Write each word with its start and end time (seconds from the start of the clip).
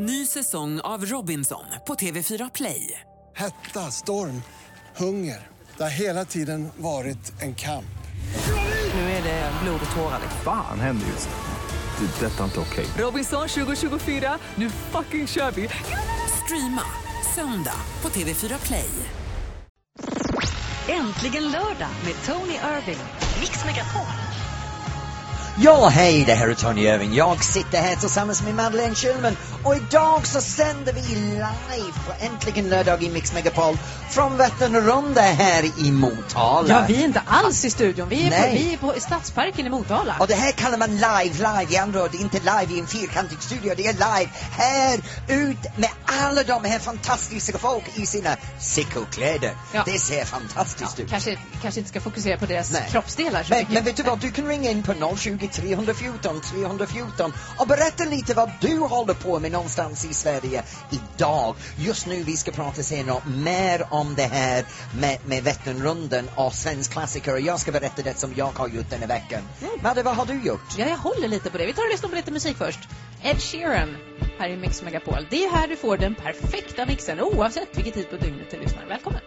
Ny 0.00 0.26
säsong 0.26 0.80
av 0.80 1.06
Robinson 1.06 1.64
på 1.86 1.94
TV4 1.94 2.50
Play. 2.54 3.00
Hetta, 3.36 3.90
storm, 3.90 4.42
hunger. 4.96 5.48
Det 5.76 5.82
har 5.82 5.90
hela 5.90 6.24
tiden 6.24 6.68
varit 6.76 7.42
en 7.42 7.54
kamp. 7.54 7.98
Nu 8.94 9.00
är 9.00 9.22
det 9.22 9.52
blod 9.62 9.80
och 9.90 9.96
tårar. 9.96 10.20
Fan 10.44 10.80
händer 10.80 11.06
just 11.06 11.28
nu. 11.28 12.06
Det. 12.06 12.26
är 12.26 12.30
Detta 12.30 12.40
är 12.40 12.44
inte 12.44 12.60
okej. 12.60 12.86
Robinson 12.98 13.48
2024, 13.48 14.38
nu 14.54 14.70
fucking 14.70 15.26
kör 15.26 15.50
vi! 15.50 15.68
Streama 16.44 16.82
söndag 17.34 17.80
på 18.00 18.08
TV4 18.08 18.66
Play. 18.66 18.90
Äntligen 20.88 21.42
lördag 21.42 21.90
med 22.04 22.14
Tony 22.26 22.54
Irving. 22.54 23.04
Mix 23.40 23.64
Megapol. 23.64 24.06
Ja, 25.60 25.88
hej, 25.88 26.24
det 26.26 26.34
här 26.34 26.48
är 26.48 26.54
Tony 26.54 26.82
Irving. 26.82 27.14
Jag 27.14 27.44
sitter 27.44 27.78
här 27.78 27.96
tillsammans 27.96 28.42
med 28.42 28.54
Madeleine 28.54 28.94
Schulman 28.94 29.36
och 29.68 29.76
idag 29.76 30.26
så 30.26 30.40
sänder 30.40 30.92
vi 30.92 31.00
live 31.00 31.92
på 32.06 32.24
Äntligen 32.24 32.68
lördag 32.68 33.02
i 33.02 33.10
Mix 33.10 33.32
Megapol 33.32 33.78
från 34.10 34.36
Vätternrunde 34.36 35.20
här 35.20 35.86
i 35.86 35.90
Motala. 35.90 36.68
Ja, 36.68 36.84
vi 36.88 37.00
är 37.00 37.04
inte 37.04 37.22
alls 37.26 37.64
i 37.64 37.70
studion. 37.70 38.08
Vi 38.08 38.26
är, 38.26 38.30
på, 38.30 38.52
vi 38.52 38.72
är 38.72 38.76
på 38.76 39.00
Stadsparken 39.00 39.66
i 39.66 39.70
Motala. 39.70 40.16
Och 40.20 40.26
det 40.26 40.34
här 40.34 40.52
kallar 40.52 40.78
man 40.78 40.90
live, 40.90 41.34
live 41.34 41.66
i 41.70 41.76
andra 41.76 42.04
ord, 42.04 42.14
inte 42.14 42.38
live 42.38 42.74
i 42.74 42.80
en 42.80 42.86
fyrkantig 42.86 43.42
studio, 43.42 43.74
det 43.76 43.86
är 43.86 43.92
live 43.92 44.30
här 44.50 45.00
ut 45.28 45.58
med 45.76 45.90
alla 46.04 46.42
de 46.42 46.64
här 46.64 46.78
fantastiska 46.78 47.58
folk 47.58 47.84
i 47.94 48.06
sina 48.06 48.36
sickelkläder. 48.60 49.56
Ja. 49.72 49.82
Det 49.86 49.98
ser 49.98 50.24
fantastiskt 50.24 51.00
ut. 51.00 51.10
Kanske, 51.10 51.38
kanske 51.62 51.80
inte 51.80 51.90
ska 51.90 52.00
fokusera 52.00 52.38
på 52.38 52.46
deras 52.46 52.72
Nej. 52.72 52.88
kroppsdelar 52.90 53.42
så 53.42 53.50
Men, 53.50 53.58
mycket. 53.58 53.74
men 53.74 53.84
vet 53.84 53.96
du 53.96 54.02
vad, 54.02 54.18
du 54.18 54.30
kan 54.30 54.46
ringa 54.46 54.70
in 54.70 54.82
på 54.82 55.16
020 55.16 55.48
314 55.52 56.40
314 56.40 57.32
och 57.56 57.66
berätta 57.66 58.04
lite 58.04 58.34
vad 58.34 58.50
du 58.60 58.78
håller 58.78 59.14
på 59.14 59.38
med 59.38 59.52
någonstans 59.58 60.04
i 60.04 60.14
Sverige 60.14 60.62
idag. 60.90 61.54
Just 61.76 62.06
nu 62.06 62.22
vi 62.22 62.36
ska 62.36 62.50
prata 62.50 62.82
senare 62.82 63.22
mer 63.26 63.86
om 63.90 64.14
det 64.14 64.22
här 64.22 64.64
med, 65.00 65.18
med 65.26 65.44
Vätternrundan 65.44 66.30
och 66.34 66.54
svensk 66.54 66.92
klassiker 66.92 67.32
och 67.32 67.40
jag 67.40 67.60
ska 67.60 67.72
berätta 67.72 68.02
det 68.02 68.18
som 68.18 68.34
jag 68.36 68.52
har 68.58 68.68
gjort 68.68 68.90
den 68.90 69.00
här 69.00 69.08
veckan. 69.08 69.42
Mm. 69.60 69.72
Madde, 69.82 70.02
vad 70.02 70.16
har 70.16 70.26
du 70.26 70.42
gjort? 70.42 70.78
Ja, 70.78 70.86
jag 70.86 70.96
håller 70.96 71.28
lite 71.28 71.50
på 71.50 71.58
det. 71.58 71.66
Vi 71.66 71.72
tar 71.72 71.82
och 71.82 71.90
lyssnar 71.90 72.08
på 72.08 72.16
lite 72.16 72.30
musik 72.30 72.56
först. 72.56 72.80
Ed 73.22 73.42
Sheeran 73.42 73.96
här 74.38 74.48
i 74.48 74.56
Mix 74.56 74.82
Megapol. 74.82 75.26
Det 75.30 75.44
är 75.44 75.50
här 75.50 75.68
du 75.68 75.76
får 75.76 75.96
den 75.96 76.14
perfekta 76.14 76.86
mixen 76.86 77.20
oavsett 77.20 77.76
vilken 77.76 77.92
tid 77.92 78.10
på 78.10 78.16
dygnet 78.16 78.50
du 78.50 78.60
lyssnar. 78.60 78.86
Välkommen! 78.86 79.20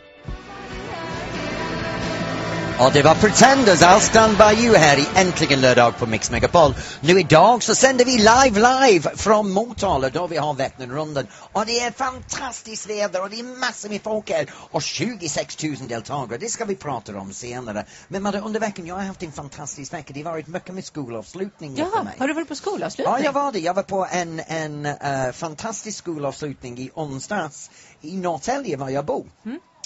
Och 2.86 2.92
det 2.94 3.02
var 3.04 3.16
Pretenders, 3.16 3.82
I'll 3.82 4.00
stand 4.00 4.38
by 4.38 4.66
you 4.66 4.76
här 4.76 4.98
i 4.98 5.08
Äntligen 5.16 5.62
lördag 5.62 5.98
på 5.98 6.06
Mix 6.06 6.32
Megapol. 6.32 6.74
Nu 7.02 7.20
idag 7.20 7.64
så 7.64 7.76
sänder 7.76 8.06
vi 8.06 8.12
live, 8.18 8.86
live 8.90 9.12
från 9.16 9.52
Motala 9.52 10.10
då 10.10 10.28
vi 10.28 10.38
har 10.38 10.54
Vätternrundan. 10.54 11.28
Och 11.52 11.66
det 11.66 11.80
är 11.80 11.92
fantastiskt 11.92 12.90
väder 12.90 13.22
och 13.22 13.30
det 13.30 13.40
är 13.40 13.60
massor 13.60 13.90
med 13.90 14.02
folk 14.02 14.30
här 14.30 14.50
och 14.72 14.82
26 14.82 15.64
000 15.64 15.76
deltagare. 15.88 16.38
Det 16.38 16.50
ska 16.50 16.66
vi 16.66 16.76
prata 16.76 17.18
om 17.20 17.34
senare. 17.34 17.86
Men 18.08 18.24
Madde, 18.24 18.40
under 18.40 18.60
veckan, 18.60 18.86
jag 18.88 18.96
har 18.96 19.04
haft 19.04 19.24
en 19.24 19.32
fantastisk 19.32 19.94
vecka. 19.94 20.14
Det 20.14 20.22
har 20.24 20.32
varit 20.32 20.48
mycket 20.48 20.74
med 20.74 20.86
skolavslutning 20.86 21.76
för 21.76 21.84
Ja, 21.96 22.04
mig. 22.04 22.14
har 22.20 22.28
du 22.28 22.34
varit 22.34 22.48
på 22.48 22.56
skolavslutning? 22.56 23.16
Ja, 23.20 23.24
jag 23.24 23.34
var 23.34 23.52
det. 23.52 23.60
Jag 23.60 23.74
var 23.74 23.84
på 23.84 24.08
en, 24.12 24.40
en 24.48 24.86
eh, 24.86 25.32
fantastisk 25.34 25.98
skolavslutning 25.98 26.78
i 26.80 26.92
onsdags 26.94 27.70
i 28.02 28.18
Norrtälje, 28.18 28.78
var 28.78 28.90
jag 28.90 29.06
bor. 29.06 29.26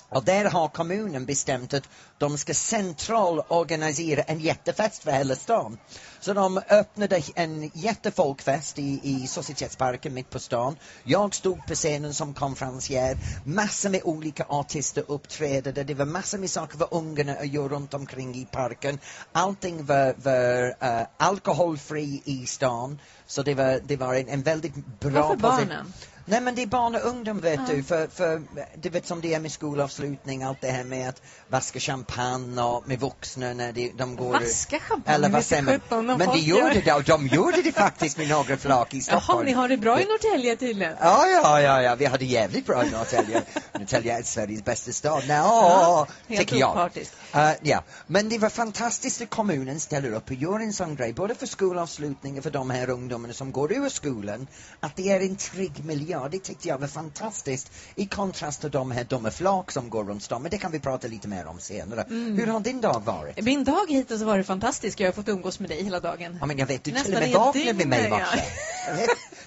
Och 0.09 0.23
där 0.23 0.45
har 0.45 0.67
kommunen 0.67 1.25
bestämt 1.25 1.73
att 1.73 1.89
de 2.17 2.37
ska 2.37 2.53
centralt 2.53 3.45
organisera 3.47 4.21
en 4.21 4.39
jättefest 4.39 5.03
för 5.03 5.11
hela 5.11 5.35
stan. 5.35 5.77
Så 6.19 6.33
de 6.33 6.57
öppnade 6.69 7.21
en 7.35 7.71
jättefolkfest 7.73 8.79
i, 8.79 8.99
i 9.03 9.27
Societetsparken 9.27 10.13
mitt 10.13 10.29
på 10.29 10.39
stan. 10.39 10.75
Jag 11.03 11.35
stod 11.35 11.67
på 11.67 11.75
scenen 11.75 12.13
som 12.13 12.33
konferencier. 12.33 13.17
Massor 13.43 13.89
med 13.89 14.01
olika 14.03 14.45
artister 14.49 15.03
uppträdde. 15.07 15.83
Det 15.83 15.93
var 15.93 16.05
massor 16.05 16.37
med 16.37 16.49
saker 16.49 16.77
för 16.77 16.87
ungarna 16.91 17.33
att 17.33 17.47
göra 17.47 17.67
runt 17.67 17.93
omkring 17.93 18.35
i 18.35 18.45
parken. 18.45 18.99
Allting 19.31 19.85
var, 19.85 20.15
var 20.17 20.75
eh, 20.79 21.07
alkoholfri 21.17 22.21
i 22.25 22.45
stan. 22.45 22.99
Så 23.27 23.43
det 23.43 23.53
var, 23.53 23.79
det 23.83 23.97
var 23.97 24.13
en, 24.13 24.27
en 24.27 24.41
väldigt 24.41 24.99
bra... 24.99 25.21
Varför 25.21 25.35
barnen? 25.37 25.93
Nej 26.27 26.41
men 26.41 26.55
det 26.55 26.61
är 26.61 26.67
barn 26.67 26.95
och 26.95 27.05
ungdom 27.05 27.39
vet 27.39 27.67
du, 27.67 27.83
för, 27.83 28.07
för 28.07 28.41
du 28.75 28.89
vet 28.89 29.07
som 29.07 29.21
det 29.21 29.33
är 29.33 29.39
med 29.39 29.51
skolavslutning, 29.51 30.43
allt 30.43 30.61
det 30.61 30.71
här 30.71 30.83
med 30.83 31.09
att 31.09 31.21
vaska 31.49 31.79
champagne 31.79 32.61
och 32.61 32.87
med 32.87 32.99
vuxna 32.99 33.53
när 33.53 33.71
de, 33.71 33.91
de 33.97 34.15
går... 34.15 34.33
Vaska 34.33 34.79
champagne? 34.79 35.15
Eller 35.15 35.29
vad 35.29 35.45
säger 35.45 35.61
man? 35.89 36.05
Men 36.05 36.27
de 36.27 36.39
gjorde 36.39 36.81
det, 36.85 36.93
och 36.93 37.03
de 37.03 37.27
gjorde 37.27 37.61
det 37.61 37.71
faktiskt 37.71 38.17
med 38.17 38.29
några 38.29 38.57
flak 38.57 38.93
i 38.93 38.97
Jaha, 38.97 39.03
Stockholm. 39.21 39.45
ni 39.45 39.51
har 39.51 39.69
det 39.69 39.77
bra 39.77 40.01
i 40.01 40.05
Norrtälje 40.05 40.55
tydligen. 40.55 40.93
Ja, 40.99 41.27
ja, 41.27 41.61
ja, 41.61 41.81
ja, 41.81 41.95
vi 41.95 42.05
hade 42.05 42.25
jävligt 42.25 42.65
bra 42.65 42.85
i 42.85 42.91
Norrtälje. 42.91 43.41
Norrtälje 43.73 44.17
är 44.17 44.23
Sveriges 44.23 44.65
bästa 44.65 44.91
stad. 44.91 45.23
Nå, 45.27 46.07
helt 46.27 46.39
tycker 46.39 46.55
jag. 46.55 46.71
opartisk. 46.71 47.11
Uh, 47.35 47.51
ja, 47.61 47.83
men 48.07 48.29
det 48.29 48.37
var 48.37 48.49
fantastiskt 48.49 49.21
att 49.21 49.29
kommunen 49.29 49.79
ställer 49.79 50.13
upp 50.13 50.29
och 50.29 50.35
gör 50.35 50.59
en 50.59 50.73
sån 50.73 50.95
grej, 50.95 51.13
både 51.13 51.35
för 51.35 51.45
skolavslutningen 51.45 52.43
för 52.43 52.51
de 52.51 52.69
här 52.69 52.89
ungdomarna 52.89 53.33
som 53.33 53.51
går 53.51 53.73
ur 53.73 53.89
skolan, 53.89 54.47
att 54.79 54.95
det 54.95 55.09
är 55.09 55.19
en 55.19 55.35
trygg 55.35 55.85
miljö. 55.85 56.29
Det 56.29 56.39
tyckte 56.39 56.67
jag 56.67 56.77
var 56.77 56.87
fantastiskt. 56.87 57.71
I 57.95 58.05
kontrast 58.05 58.61
till 58.61 58.71
de 58.71 58.91
här 58.91 59.03
dumma 59.03 59.31
flak 59.31 59.71
som 59.71 59.89
går 59.89 60.03
runt 60.03 60.23
stan, 60.23 60.41
men 60.41 60.51
det 60.51 60.57
kan 60.57 60.71
vi 60.71 60.79
prata 60.79 61.07
lite 61.07 61.27
mer 61.27 61.47
om 61.47 61.59
senare. 61.59 62.01
Mm. 62.01 62.37
Hur 62.37 62.47
har 62.47 62.59
din 62.59 62.81
dag 62.81 63.01
varit? 63.05 63.43
Min 63.43 63.63
dag 63.63 63.85
hittills 63.89 64.21
har 64.21 64.27
varit 64.27 64.47
fantastisk. 64.47 64.99
Jag 64.99 65.07
har 65.07 65.13
fått 65.13 65.27
umgås 65.27 65.59
med 65.59 65.69
dig 65.69 65.83
hela 65.83 65.99
dagen. 65.99 66.37
Ja, 66.39 66.45
men 66.45 66.57
jag 66.57 66.65
vet, 66.65 66.83
du 66.83 66.91
Nästan 66.91 67.05
till 67.05 67.15
och 67.15 67.21
med 67.21 67.33
vaknade 67.33 67.73
med 67.73 67.87
mig 67.87 68.05
i 68.05 68.09
morse. 68.09 68.43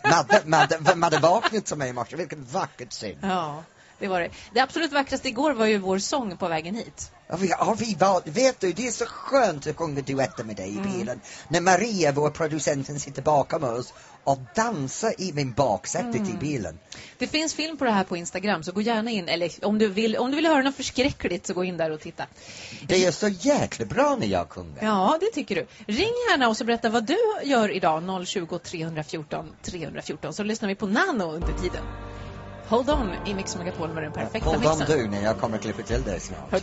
Madde, 0.05 0.43
Madde, 0.45 0.79
vem 0.81 1.03
hade 1.03 1.19
vaknat 1.19 1.67
till 1.67 1.77
mig 1.77 1.89
i 1.89 1.93
morse? 1.93 2.17
Vilken 2.17 2.45
vackert 2.45 2.93
syn. 2.93 3.19
Ja, 3.23 3.65
det 3.99 4.09
var 4.09 4.21
det. 4.21 4.31
Det 4.55 4.61
absolut 4.61 4.93
vackraste 4.93 5.29
igår 5.29 5.53
var 5.53 5.67
ju 5.67 5.79
vår 5.79 5.99
sång 5.99 6.37
på 6.37 6.49
vägen 6.49 6.75
hit. 6.75 7.13
Vi, 7.37 7.49
ja, 7.49 7.77
vi 7.79 7.95
var, 7.95 8.23
vet 8.25 8.61
du, 8.61 8.73
det 8.73 8.87
är 8.87 8.91
så 8.91 9.07
skönt 9.07 9.67
att 9.67 9.77
sjunga 9.77 10.01
duetter 10.01 10.45
med 10.45 10.57
dig 10.57 10.69
i 10.75 10.79
Mm. 10.79 10.93
bilen. 10.93 11.21
När 11.49 11.61
Maria, 11.61 12.13
vår 12.13 12.31
producenten, 12.31 13.01
sitter 13.01 13.23
bakom 13.23 13.65
oss 13.65 13.93
och 14.25 14.39
dansar 14.55 15.15
i 15.19 15.33
min 15.33 15.53
baksätet 15.53 16.15
Mm. 16.15 16.29
i 16.31 16.33
bilen. 16.41 16.79
Det 17.19 17.27
finns 17.27 17.55
film 17.55 17.77
på 17.77 17.85
det 17.85 17.91
här 17.91 18.05
på 18.05 18.17
Instagram, 18.17 18.63
så 18.63 18.73
gå 18.73 18.81
gärna 18.81 19.11
in. 19.11 19.29
Eller 19.29 19.65
om 19.65 19.79
du 19.79 19.89
vill, 19.89 20.17
om 20.17 20.31
du 20.31 20.37
vill 20.37 20.47
höra 20.47 20.63
något 20.63 20.77
förskräckligt 20.77 21.47
så 21.47 21.55
gå 21.55 21.65
in 21.65 21.77
där 21.77 21.91
och 21.91 22.01
titta. 22.01 22.25
Det 22.87 23.05
är 23.05 23.11
så 23.11 23.29
jäkla 23.29 23.87
bra 23.87 24.17
när 24.21 24.27
jag 24.27 24.51
sjunger. 24.51 24.85
Ja, 24.85 25.19
det 25.21 25.31
tycker 25.35 25.55
du. 25.55 25.67
Ring 25.93 26.13
gärna 26.31 26.49
och 26.49 26.57
så 26.57 26.65
berätta 26.65 26.89
vad 26.89 27.05
du 27.07 27.17
gör 27.45 27.69
idag, 27.71 28.27
020 28.27 28.59
314 28.59 29.53
314, 29.63 30.35
så 30.35 30.43
lyssnar 30.43 30.69
vi 30.69 30.75
på 30.75 30.87
Nano 30.87 31.25
under 31.33 31.53
tiden. 31.63 31.85
Hold 32.69 32.91
on 32.91 33.11
i 33.27 33.35
Mix 33.35 33.57
Megapol 33.57 33.89
med 33.89 34.03
den 34.03 34.13
perfekta 34.13 34.51
Håll 34.51 34.67
on 34.67 34.79
mixen. 34.79 34.99
du 34.99 35.09
när 35.09 35.23
jag 35.23 35.39
kommer 35.39 35.59
klippa 35.59 35.83
till 35.83 36.03
dig 36.03 36.21
snart. 36.21 36.53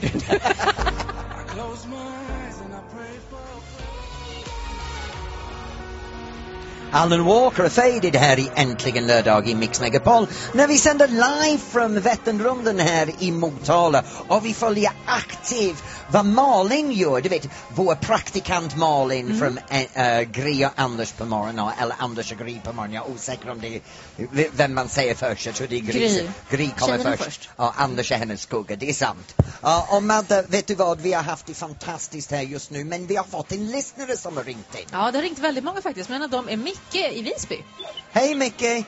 Alan 6.91 7.23
Walker 7.25 7.69
Faded 7.69 8.15
här 8.15 8.39
i 8.39 8.51
Äntligen 8.55 9.07
lördag 9.07 9.47
i 9.49 9.55
Mix 9.55 9.81
Megapol 9.81 10.27
när 10.53 10.67
vi 10.67 10.77
sänder 10.77 11.07
live 11.07 11.59
från 11.71 11.99
Vätternrundan 11.99 12.79
här 12.79 13.09
i 13.19 13.31
Motala 13.31 14.03
och 14.27 14.45
vi 14.45 14.53
följer 14.53 14.91
aktivt 15.05 15.83
vad 16.11 16.25
Malin 16.25 16.91
gör. 16.91 17.21
Du 17.21 17.29
vet, 17.29 17.47
vår 17.75 17.95
praktikant 17.95 18.75
Malin 18.77 19.25
Mm. 19.25 19.39
från 19.39 19.59
äh, 19.93 20.21
Gry 20.21 20.65
och 20.65 20.69
Anders 20.75 21.11
på 21.11 21.25
morgonen 21.25 21.69
eller 21.81 21.95
Anders 21.99 22.31
och 22.31 22.37
Gry 22.37 22.59
på 22.63 22.73
morgonen. 22.73 22.93
Jag 22.95 23.09
är 23.09 23.13
osäker 23.13 23.49
om 23.49 23.61
det 23.61 23.75
är 23.75 23.81
vem 24.53 24.73
man 24.73 24.89
säger 24.89 25.15
först. 25.15 25.45
Jag 25.45 25.55
tror 25.55 25.67
det 25.67 25.75
är 25.75 25.79
Gry. 25.79 25.99
Gry. 25.99 26.27
Gry 26.49 26.69
kommer 26.79 26.97
först. 26.97 27.23
först. 27.23 27.49
Ja, 27.57 27.73
Anders 27.77 28.11
är 28.11 28.17
hennes 28.17 28.41
skugga, 28.41 28.75
det 28.75 28.89
är 28.89 28.93
sant. 28.93 29.35
Ja, 29.61 29.87
och 29.91 30.03
Madde, 30.03 30.45
vet 30.47 30.67
du 30.67 30.75
vad, 30.75 31.01
vi 31.01 31.13
har 31.13 31.23
haft 31.23 31.45
det 31.45 31.53
fantastiskt 31.53 32.31
här 32.31 32.41
just 32.41 32.71
nu 32.71 32.83
men 32.83 33.07
vi 33.07 33.15
har 33.15 33.23
fått 33.23 33.51
en 33.51 33.71
lyssnare 33.71 34.17
som 34.17 34.37
har 34.37 34.43
ringt 34.43 34.75
in. 34.75 34.85
Ja, 34.91 35.11
det 35.11 35.17
har 35.17 35.23
ringt 35.23 35.39
väldigt 35.39 35.63
många 35.63 35.81
faktiskt, 35.81 36.09
men 36.09 36.15
en 36.15 36.23
av 36.23 36.29
dem 36.29 36.49
är 36.49 36.57
Micke 36.57 36.74
i 36.93 37.21
Visby. 37.21 37.63
Hej 38.11 38.35
Micke! 38.35 38.85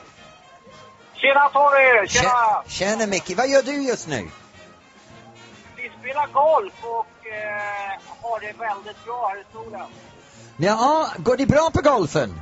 Tjena 1.14 1.48
Tony! 1.52 2.08
Tjena! 2.08 2.62
Tjena 2.68 3.06
Micke, 3.06 3.36
vad 3.36 3.48
gör 3.48 3.62
du 3.62 3.82
just 3.82 4.08
nu? 4.08 4.30
Vi 5.76 5.90
spelar 6.00 6.26
golf 6.26 6.74
och 6.80 7.26
eh, 7.26 8.00
har 8.22 8.40
det 8.40 8.52
väldigt 8.58 9.04
bra 9.04 9.28
här 9.28 9.40
i 9.40 9.44
solen. 9.52 9.90
Ja, 10.56 11.08
går 11.18 11.36
det 11.36 11.46
bra 11.46 11.70
på 11.70 11.80
golfen? 11.82 12.40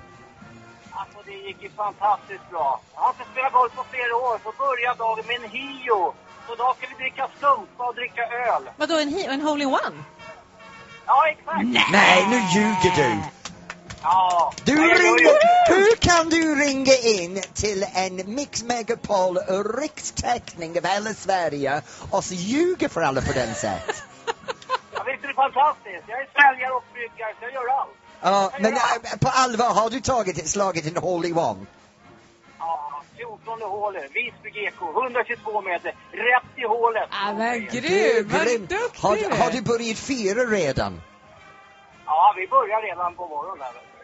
Alltså 0.91 1.19
det 1.25 1.33
gick 1.33 1.63
ju 1.63 1.71
fantastiskt 1.71 2.51
bra. 2.51 2.81
Jag 2.95 3.01
har 3.01 3.11
inte 3.11 3.25
spelat 3.33 3.53
golf 3.53 3.73
på 3.75 3.85
flera 3.91 4.17
år, 4.17 4.41
så 4.43 4.53
börja 4.53 4.95
dagen 4.95 5.27
med 5.27 5.37
en 5.45 5.51
Hio. 5.51 6.15
Så 6.47 6.55
idag 6.55 6.77
ska 6.77 6.87
vi 6.87 6.95
dricka 6.95 7.29
skumpa 7.39 7.85
och 7.89 7.95
dricka 7.95 8.23
öl. 8.23 8.71
Vadå, 8.77 8.95
en, 8.99 9.09
he- 9.09 9.29
en 9.29 9.41
hole-in-one? 9.41 10.05
Ja, 11.07 11.29
exakt! 11.29 11.91
Nej, 11.93 12.27
nu 12.31 12.37
ljuger 12.37 12.93
du! 12.97 13.23
Ja. 14.09 14.53
Du 14.65 14.73
Ja, 14.73 14.97
ju- 14.97 15.75
hur 15.75 15.97
kan 15.97 16.29
du 16.29 16.55
ringa 16.55 16.93
in 16.97 17.43
till 17.55 17.87
en 17.95 18.35
Mix 18.35 18.63
Megapol 18.65 19.39
rikstäckning 19.81 20.79
av 20.79 20.87
hela 20.87 21.15
Sverige 21.15 21.83
och 22.11 22.25
så 22.25 22.35
ljuga 22.35 22.89
för 22.89 23.01
alla 23.03 23.21
på 23.21 23.33
den 23.33 23.55
sätt? 23.55 24.03
Ja, 24.95 25.03
visst 25.07 25.25
är 25.25 25.29
det 25.29 25.35
fantastiskt? 25.35 26.05
Jag 26.07 26.21
är 26.21 26.29
säljare 26.43 26.73
och 26.73 26.85
bryggare, 26.93 27.33
så 27.39 27.45
jag 27.45 27.53
gör 27.53 27.69
allt. 27.81 27.91
Ja, 28.23 28.51
men 28.61 28.73
äh, 28.73 29.19
på 29.21 29.29
allvar, 29.29 29.71
har 29.75 29.91
du 29.91 30.01
tagit 30.01 30.49
slagit 30.49 30.87
en 30.87 30.97
hole-in-one? 31.03 31.67
Ja, 32.59 33.03
14 33.17 33.63
hålet, 33.63 34.11
Visby 34.15 34.51
GK, 34.51 34.81
122 35.03 35.61
meter, 35.63 35.95
rätt 36.13 36.51
i 36.57 36.65
hålet. 36.65 37.09
Ah, 37.11 37.33
men 37.33 37.61
Du, 37.61 37.67
grym! 37.81 38.29
Vad 38.29 38.47
duktig 38.47 39.01
Har, 39.03 39.39
har 39.39 39.51
du 39.51 39.63
börjat 39.63 39.99
fira 39.99 40.41
redan? 40.45 41.01
Ja, 42.07 42.35
vi 42.37 42.47
börjar 42.49 42.83
redan 42.83 43.15
på 43.15 43.29
morgonen. 43.29 43.63
här, 43.63 43.96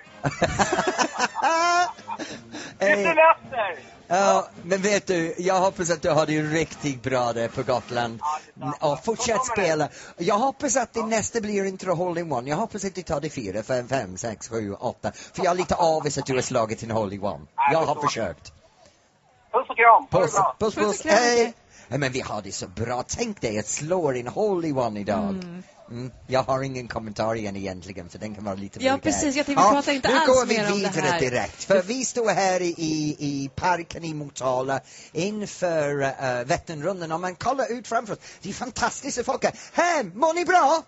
Eh, 2.79 2.89
semester! 2.89 3.93
Ja, 4.09 4.49
men 4.63 4.83
vet 4.83 5.07
du, 5.07 5.35
jag 5.39 5.61
hoppas 5.61 5.91
att 5.91 6.03
du 6.03 6.11
har 6.11 6.27
det 6.27 6.43
riktigt 6.43 7.03
bra 7.03 7.33
där 7.33 7.49
på 7.49 7.63
Gotland. 7.63 8.21
Ja. 8.55 8.93
Och 8.93 9.05
fortsätt 9.05 9.47
spela. 9.47 9.89
Jag 10.19 10.39
hoppas 10.39 10.77
att 10.77 10.93
det 10.93 11.03
nästa 11.03 11.41
blir 11.41 11.65
inte 11.65 11.91
hole-in-one. 11.91 12.51
Jag 12.51 12.57
hoppas 12.57 12.85
att 12.85 12.95
du 12.95 13.03
tar 13.03 13.21
det 13.21 13.31
fyra, 13.31 13.63
fem, 13.63 13.89
fem, 13.89 14.17
sex, 14.17 14.49
sju, 14.49 14.75
åtta. 14.75 15.13
För 15.13 15.45
jag 15.45 15.51
är 15.51 15.57
lite 15.57 15.75
avis 15.75 16.19
att 16.19 16.27
du 16.27 16.35
har 16.35 16.43
slagit 16.43 16.83
en 16.83 16.91
hole-in-one. 16.91 17.47
Jag 17.73 17.83
har 17.83 17.95
försökt. 17.95 18.53
Puss 19.53 19.69
och 19.69 19.77
kram! 19.77 20.07
Puss, 20.11 20.35
puss, 20.59 20.75
Puss 20.75 21.05
Hej! 21.05 21.55
Ja, 21.89 21.99
men 21.99 22.13
vi 22.13 22.21
har 22.21 22.43
det 22.43 22.53
så 22.53 22.69
bra. 22.69 23.05
Tänk 23.09 23.41
dig 23.41 23.59
att 23.59 23.69
slå 23.69 24.13
en 24.13 24.27
hole-in-one 24.27 25.01
idag. 25.01 25.29
Mm. 25.29 25.63
Jag 26.27 26.43
har 26.43 26.63
ingen 26.63 26.89
kommentar 26.89 27.35
igen 27.35 27.57
egentligen 27.57 28.09
för 28.09 28.19
den 28.19 28.35
kan 28.35 28.45
vara 28.45 28.55
lite 28.55 28.85
Ja, 28.85 28.99
precis. 29.03 29.37
Jag 29.37 29.47
tänkte, 29.47 29.65
vi 29.65 29.71
pratar 29.71 29.93
inte 29.93 30.09
nu 30.09 30.15
alls 30.15 30.27
går 30.27 30.47
vi 30.47 30.55
mer 30.55 30.73
om 30.73 30.83
det 30.83 30.89
vidare 30.89 31.07
här. 31.07 31.21
direkt. 31.21 31.65
För 31.65 31.83
vi 31.83 32.05
står 32.05 32.31
här 32.31 32.61
i, 32.61 33.17
i, 33.19 33.51
parken 33.55 34.05
i 34.05 34.15
Motala 34.15 34.81
inför 35.13 36.03
uh, 36.03 36.45
Vätternrundan 36.45 37.13
och 37.13 37.21
man 37.21 37.35
kollar 37.35 37.73
ut 37.73 37.89
framför 37.89 38.13
oss. 38.13 38.19
Det 38.43 38.49
är 38.49 38.53
fantastiska 38.53 39.25
folk 39.25 39.45
här. 39.45 39.55
Här, 39.73 40.05
mår 40.05 40.35
ni 40.35 40.45
bra? 40.45 40.83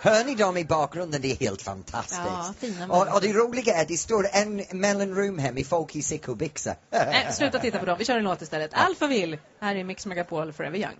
Hör 0.00 0.24
ni 0.24 0.34
dem 0.34 0.56
i 0.56 0.64
bakgrunden? 0.64 1.20
Det 1.20 1.32
är 1.32 1.36
helt 1.36 1.62
fantastiskt. 1.62 2.20
Ja, 2.24 2.54
fina 2.58 2.86
och, 2.86 3.14
och 3.14 3.20
det 3.20 3.32
roliga 3.32 3.74
är 3.74 3.82
att 3.82 3.88
det 3.88 3.96
står 3.96 4.26
en 4.32 4.62
mellanrum 4.72 5.38
här 5.38 5.52
med 5.52 5.66
folk 5.66 5.96
i 5.96 6.02
sickobyxor. 6.02 6.74
Nej, 6.90 7.32
sluta 7.32 7.58
titta 7.58 7.78
på 7.78 7.86
dem. 7.86 7.96
Vi 7.98 8.04
kör 8.04 8.18
en 8.18 8.24
låt 8.24 8.42
istället. 8.42 8.70
Alphaville. 8.74 9.38
Här 9.60 9.76
är 9.76 9.84
Mix 9.84 10.06
Megapol 10.06 10.52
Forever 10.52 10.78
Young. 10.78 10.96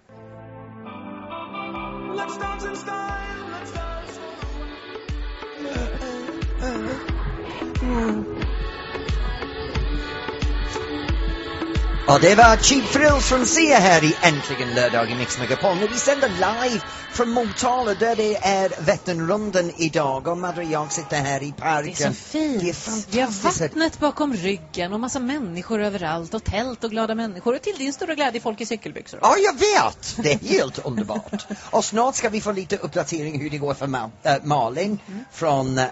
Och 12.09 12.21
det 12.21 12.35
var 12.35 12.57
Cheap 12.57 12.93
Thrills 12.93 13.25
från 13.29 13.47
Sia 13.47 13.79
här 13.79 14.05
i 14.05 14.17
Äntligen 14.23 14.75
lördag 14.75 15.11
i 15.11 15.15
Mix 15.15 15.39
Megapol. 15.39 15.77
Nu 15.77 15.87
vi 15.89 15.95
sänder 15.95 16.29
live 16.29 16.81
från 17.11 17.31
Motala 17.31 17.95
där 17.95 18.17
det 18.17 18.37
är 18.37 18.73
Vätternrundan 18.85 19.73
idag 19.77 20.29
och 20.29 20.39
Madde 20.39 20.61
och 20.61 20.67
jag 20.71 20.93
sitter 20.93 21.17
här 21.17 21.43
i 21.43 21.53
parken. 21.53 21.95
Det 21.99 22.05
är 22.05 22.09
så 22.09 22.15
fint. 22.15 22.61
Det 22.63 22.71
är 22.71 22.75
Vi 23.11 23.21
har 23.21 23.29
fantastiskt. 23.31 23.61
vattnet 23.61 23.99
bakom 23.99 24.35
ryggen 24.35 24.93
och 24.93 25.01
massa 25.01 25.19
människor 25.21 25.83
överallt 25.83 26.35
och 26.35 26.45
tält 26.45 26.85
och 26.85 26.91
glada 26.91 27.15
människor 27.15 27.55
och 27.55 27.63
till 27.63 27.77
din 27.79 27.93
stora 27.93 28.15
glädje 28.15 28.41
folk 28.41 28.61
i 28.61 28.67
cykelbyxor. 28.67 29.21
Ja, 29.23 29.35
jag 29.37 29.53
vet! 29.59 30.17
Det 30.17 30.33
är 30.33 30.39
helt 30.49 30.87
underbart. 30.87 31.47
Och 31.71 31.85
snart 31.85 32.15
ska 32.15 32.29
vi 32.29 32.41
få 32.41 32.53
lite 32.53 32.77
uppdatering 32.77 33.41
hur 33.41 33.51
det 33.51 33.59
går 33.59 33.75
för 33.75 33.87
Ma- 33.87 34.11
äh, 34.23 34.37
Malin 34.43 34.99
från 35.33 35.79
äh, 35.79 35.87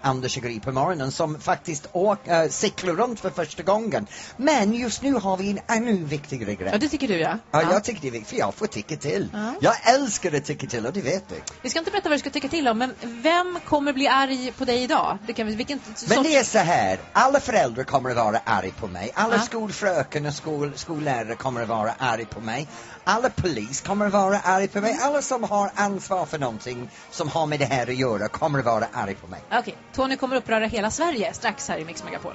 Anders 0.00 0.36
och 0.36 0.42
Gry 0.42 0.60
på 0.60 0.72
morgonen 0.72 1.12
som 1.12 1.40
faktiskt 1.40 1.86
åk, 1.92 2.28
äh, 2.28 2.48
cyklar 2.48 2.94
runt 2.94 3.20
för 3.20 3.30
första 3.30 3.62
gången. 3.62 4.06
Men 4.36 4.74
just 4.74 5.02
nu 5.02 5.12
har 5.14 5.36
vi 5.36 5.55
en 5.66 5.76
ännu 5.76 6.04
viktigare 6.04 6.54
grej. 6.54 6.68
Ja, 6.72 6.78
det 6.78 6.88
tycker 6.88 7.08
du 7.08 7.16
ja. 7.18 7.38
Ja, 7.50 7.62
jag 7.72 7.84
tycker 7.84 8.00
det 8.00 8.08
är 8.08 8.10
viktigt, 8.10 8.28
för 8.30 8.36
jag 8.36 8.54
får 8.54 8.66
tycka 8.66 8.96
till. 8.96 9.28
Ja. 9.32 9.54
Jag 9.60 9.94
älskar 9.94 10.36
att 10.36 10.44
tycka 10.44 10.66
till 10.66 10.86
och 10.86 10.92
det 10.92 11.00
vet 11.00 11.28
du. 11.28 11.34
Vi 11.62 11.70
ska 11.70 11.78
inte 11.78 11.90
berätta 11.90 12.08
vad 12.08 12.14
du 12.16 12.20
ska 12.20 12.30
tycka 12.30 12.48
till 12.48 12.68
om, 12.68 12.78
men 12.78 12.94
vem 13.02 13.58
kommer 13.64 13.92
bli 13.92 14.08
arg 14.08 14.52
på 14.58 14.64
dig 14.64 14.82
idag? 14.82 15.18
Det 15.26 15.32
kan 15.32 15.46
vi, 15.46 15.54
vilken 15.54 15.78
sorts... 15.78 16.08
Men 16.08 16.22
det 16.22 16.36
är 16.36 16.44
så 16.44 16.58
här, 16.58 16.98
alla 17.12 17.40
föräldrar 17.40 17.84
kommer 17.84 18.10
att 18.10 18.16
vara 18.16 18.40
arga 18.44 18.72
på 18.80 18.86
mig. 18.86 19.10
Alla 19.14 19.34
Ja. 19.34 19.40
skolfröken 19.42 20.26
och 20.26 20.34
skol, 20.34 20.72
skollärare 20.76 21.34
kommer 21.34 21.62
att 21.62 21.68
vara 21.68 21.92
arga 21.98 22.26
på 22.26 22.40
mig. 22.40 22.68
Alla 23.04 23.30
polis 23.30 23.80
kommer 23.80 24.06
att 24.06 24.12
vara 24.12 24.40
arga 24.40 24.68
på 24.68 24.80
mig. 24.80 24.98
Alla 25.02 25.22
som 25.22 25.42
har 25.42 25.70
ansvar 25.74 26.26
för 26.26 26.38
någonting 26.38 26.90
som 27.10 27.28
har 27.28 27.46
med 27.46 27.58
det 27.58 27.64
här 27.64 27.86
att 27.86 27.96
göra 27.96 28.28
kommer 28.28 28.58
att 28.58 28.64
vara 28.64 28.86
arga 28.92 29.14
på 29.20 29.26
mig. 29.26 29.40
Okej, 29.52 29.76
Tony 29.94 30.16
kommer 30.16 30.36
uppröra 30.36 30.66
hela 30.66 30.90
Sverige 30.90 31.34
strax 31.34 31.68
här 31.68 31.78
i 31.78 31.84
Mix 31.84 32.04
Megapol. 32.04 32.34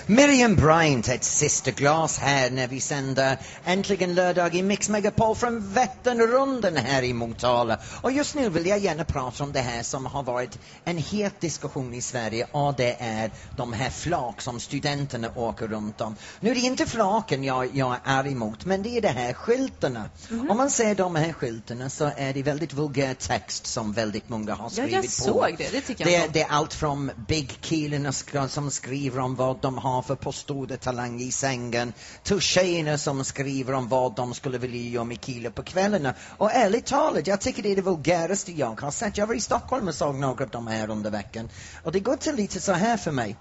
Miriam 0.07 0.55
Bryant, 0.55 1.07
ett 1.07 1.23
sista 1.23 1.71
glas 1.71 2.17
här 2.17 2.49
när 2.51 2.67
vi 2.67 2.79
sänder 2.79 3.37
Äntligen 3.65 4.15
lördag 4.15 4.55
i 4.55 4.63
Mix 4.63 4.89
Megapol 4.89 5.35
från 5.35 5.73
Vätternrundan 5.73 6.75
här 6.77 7.03
i 7.03 7.13
Motala. 7.13 7.79
Och 8.01 8.11
just 8.11 8.35
nu 8.35 8.49
vill 8.49 8.65
jag 8.65 8.79
gärna 8.79 9.03
prata 9.03 9.43
om 9.43 9.51
det 9.51 9.59
här 9.59 9.83
som 9.83 10.05
har 10.05 10.23
varit 10.23 10.59
en 10.85 10.97
het 10.97 11.41
diskussion 11.41 11.93
i 11.93 12.01
Sverige 12.01 12.47
och 12.51 12.73
det 12.75 12.95
är 12.99 13.31
de 13.57 13.73
här 13.73 13.89
flak 13.89 14.41
som 14.41 14.59
studenterna 14.59 15.29
åker 15.35 15.67
runt 15.67 16.01
om. 16.01 16.15
Nu 16.39 16.51
är 16.51 16.55
det 16.55 16.61
inte 16.61 16.85
flaken 16.85 17.43
jag, 17.43 17.75
jag 17.75 17.95
är 18.03 18.27
emot, 18.27 18.65
men 18.65 18.83
det 18.83 18.97
är 18.97 19.01
det 19.01 19.07
här 19.07 19.33
skyltarna. 19.33 20.09
Om 20.49 20.57
man 20.57 20.69
ser 20.69 20.95
de 20.95 21.15
här 21.15 21.33
skyltarna 21.33 21.89
så 21.89 22.11
är 22.17 22.33
det 22.33 22.43
väldigt 22.43 22.73
vulgär 22.73 23.13
text 23.13 23.67
som 23.67 23.93
väldigt 23.93 24.29
många 24.29 24.53
har 24.55 24.65
Ja, 24.65 24.69
skrivit 24.69 24.93
jag 24.93 25.03
på. 25.03 25.09
såg 25.09 25.55
det. 25.57 25.71
Det 25.71 25.81
tycker 25.81 26.09
jag 26.09 26.21
det, 26.21 26.33
det 26.33 26.41
är 26.41 26.49
allt 26.49 26.73
från 26.73 27.11
big-killarna 27.27 28.11
sk- 28.11 28.47
som 28.47 28.71
skriver 28.71 29.19
om 29.19 29.35
vad 29.35 29.61
de 29.61 29.77
har 29.77 29.90
för 30.01 30.15
postordertalang 30.15 31.21
i 31.21 31.31
sängen 31.31 31.93
till 32.23 32.39
tjejerna 32.39 32.97
som 32.97 33.23
skriver 33.23 33.73
om 33.73 33.87
vad 33.87 34.15
de 34.15 34.33
skulle 34.33 34.57
vilja 34.57 34.89
göra 34.89 35.03
med 35.03 35.21
killar 35.21 35.49
på 35.49 35.63
kvällarna. 35.63 36.13
Och 36.37 36.51
ärligt 36.51 36.85
talat, 36.85 37.27
jag 37.27 37.41
tycker 37.41 37.63
det 37.63 37.71
är 37.71 37.75
det 37.75 37.81
vulgäraste 37.81 38.51
jag 38.51 38.81
har 38.81 38.91
sett. 38.91 39.17
Jag 39.17 39.27
var 39.27 39.35
i 39.35 39.39
Stockholm 39.39 39.87
och 39.87 39.95
såg 39.95 40.15
några 40.15 40.43
av 40.43 40.49
de 40.49 40.67
här 40.67 40.89
under 40.89 41.11
veckan. 41.11 41.49
Och 41.83 41.91
det 41.91 41.99
går 41.99 42.15
till 42.15 42.35
lite 42.35 42.59
så 42.61 42.73
här 42.73 42.97
för 42.97 43.11
mig. 43.11 43.35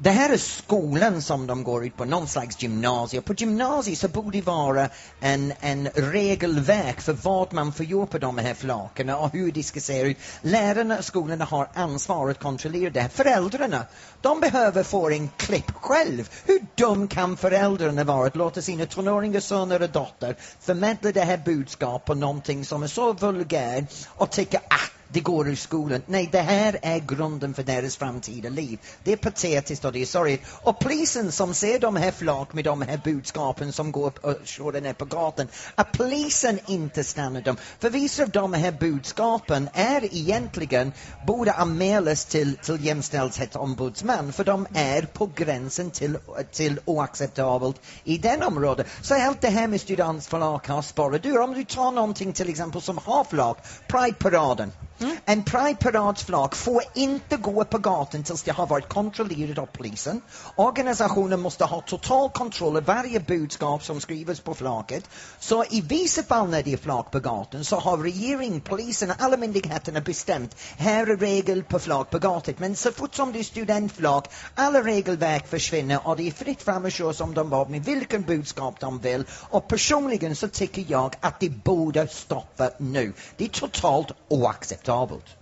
Det 0.00 0.10
här 0.10 0.30
är 0.30 0.36
skolan 0.36 1.22
som 1.22 1.46
de 1.46 1.64
går 1.64 1.86
ut 1.86 1.96
på, 1.96 2.04
någon 2.04 2.28
slags 2.28 2.62
gymnasium. 2.62 3.22
På 3.22 3.34
gymnasiet 3.34 3.98
så 3.98 4.08
borde 4.08 4.38
det 4.38 4.46
vara 4.46 4.88
en, 5.20 5.52
en 5.60 5.88
regelverk 5.94 7.00
för 7.00 7.12
vad 7.12 7.52
man 7.52 7.72
får 7.72 7.86
göra 7.86 8.06
på 8.06 8.18
de 8.18 8.38
här 8.38 8.54
flaken 8.54 9.10
och 9.10 9.32
hur 9.32 9.52
det 9.52 9.62
ska 9.62 9.80
se 9.80 10.02
ut. 10.02 10.16
Lärarna 10.42 10.98
och 10.98 11.04
skolorna 11.04 11.44
har 11.44 11.68
ansvar 11.74 12.30
att 12.30 12.38
kontrollera 12.38 12.90
det. 12.90 13.08
Föräldrarna, 13.14 13.86
de 14.20 14.40
behöver 14.40 14.82
få 14.82 15.10
en 15.10 15.28
klipp 15.36 15.70
själv. 15.74 16.30
Hur 16.44 16.60
dum 16.74 17.08
kan 17.08 17.36
föräldrarna 17.36 18.04
vara 18.04 18.26
att 18.26 18.36
låta 18.36 18.62
sina 18.62 18.86
tonåringar 18.86 19.40
söner 19.40 19.82
och 19.82 19.90
dotter 19.90 20.36
förmedla 20.60 21.12
det 21.12 21.24
här 21.24 21.42
budskapet 21.44 22.06
på 22.06 22.14
någonting 22.14 22.64
som 22.64 22.82
är 22.82 22.86
så 22.86 23.12
vulgärt 23.12 24.08
och 24.08 24.30
tycka 24.30 24.58
att 24.58 24.97
det 25.08 25.20
går 25.20 25.48
ur 25.48 25.54
skolan. 25.54 26.02
Nej, 26.06 26.28
det 26.32 26.40
här 26.40 26.78
är 26.82 26.98
grunden 26.98 27.54
för 27.54 27.62
deras 27.62 27.96
framtida 27.96 28.48
liv. 28.48 28.78
Det 29.04 29.12
är 29.12 29.16
patetiskt 29.16 29.84
och 29.84 29.92
det 29.92 30.02
är 30.02 30.06
sorgligt. 30.06 30.42
Och 30.62 30.80
polisen 30.80 31.32
som 31.32 31.54
ser 31.54 31.78
de 31.78 31.96
här 31.96 32.10
flak 32.10 32.52
med 32.52 32.64
de 32.64 32.82
här 32.82 33.00
budskapen 33.04 33.72
som 33.72 33.92
går 33.92 34.06
upp 34.06 34.24
och 34.24 34.34
kör 34.44 34.80
ner 34.80 34.92
på 34.92 35.04
gatan, 35.04 35.48
att 35.74 35.92
polisen 35.92 36.58
inte 36.66 37.04
stannar 37.04 37.40
dem. 37.40 37.56
För 37.78 37.90
vissa 37.90 38.22
av 38.22 38.30
de 38.30 38.52
här 38.52 38.72
budskapen 38.72 39.68
är 39.72 40.14
egentligen, 40.14 40.92
borde 41.26 41.52
anmälas 41.52 42.24
till, 42.24 42.56
till 42.56 42.84
jämställdhetsombudsman 42.84 44.32
för 44.32 44.44
de 44.44 44.66
är 44.74 45.02
på 45.02 45.30
gränsen 45.34 45.90
till, 45.90 46.18
till 46.52 46.80
oacceptabelt 46.84 47.80
i 48.04 48.18
den 48.18 48.42
området. 48.42 48.86
Så 49.02 49.14
allt 49.14 49.40
det 49.40 49.48
här 49.48 49.66
med 49.66 49.80
studentflak 49.80 50.68
har 50.68 50.82
spårat 50.82 51.26
ur. 51.26 51.38
Om 51.38 51.54
du 51.54 51.64
tar 51.64 51.92
någonting 51.92 52.32
till 52.32 52.48
exempel 52.48 52.82
som 52.82 52.98
har 52.98 53.24
flak, 53.24 53.58
Pride-paraden. 53.88 54.72
Mm. 55.00 55.16
En 55.24 55.42
prideparadflak 55.42 56.54
får 56.54 56.82
inte 56.94 57.36
gå 57.36 57.64
på 57.64 57.78
gatan 57.78 58.22
tills 58.22 58.42
det 58.42 58.52
har 58.52 58.66
varit 58.66 58.88
kontrollerat 58.88 59.58
av 59.58 59.66
polisen. 59.66 60.20
Organisationen 60.56 61.40
måste 61.40 61.64
ha 61.64 61.80
total 61.80 62.30
kontroll 62.30 62.76
av 62.76 62.84
varje 62.84 63.20
budskap 63.20 63.84
som 63.84 64.00
skrivs 64.00 64.40
på 64.40 64.54
flaket. 64.54 65.04
Så 65.38 65.64
i 65.70 65.80
vissa 65.80 66.22
fall 66.22 66.48
när 66.48 66.62
det 66.62 66.72
är 66.72 66.76
flak 66.76 67.10
på 67.10 67.20
gatan 67.20 67.64
så 67.64 67.76
har 67.76 67.96
regering, 67.96 68.60
polisen 68.60 69.10
och 69.10 69.16
alla 69.18 69.36
myndigheterna 69.36 70.00
bestämt 70.00 70.56
här 70.78 71.06
är 71.06 71.16
regel 71.16 71.62
på 71.62 71.78
flak 71.78 72.10
på 72.10 72.18
gatan. 72.18 72.54
Men 72.58 72.76
så 72.76 72.92
fort 72.92 73.14
som 73.14 73.32
det 73.32 73.38
är 73.38 73.44
studentflak, 73.44 74.30
alla 74.54 74.82
regelverk 74.82 75.48
försvinner 75.48 76.08
och 76.08 76.16
det 76.16 76.28
är 76.28 76.32
fritt 76.32 76.62
fram 76.62 76.86
att 76.86 76.92
köra 76.92 77.12
som 77.12 77.34
de 77.34 77.50
var 77.50 77.66
med 77.66 77.84
vilken 77.84 78.22
budskap 78.22 78.80
de 78.80 78.98
vill. 78.98 79.24
Och 79.30 79.68
personligen 79.68 80.36
så 80.36 80.48
tycker 80.48 80.84
jag 80.88 81.16
att 81.20 81.40
det 81.40 81.50
borde 81.50 82.08
stoppa 82.08 82.70
nu. 82.78 83.12
Det 83.36 83.44
är 83.44 83.48
totalt 83.48 84.12
oacceptabelt. 84.28 84.87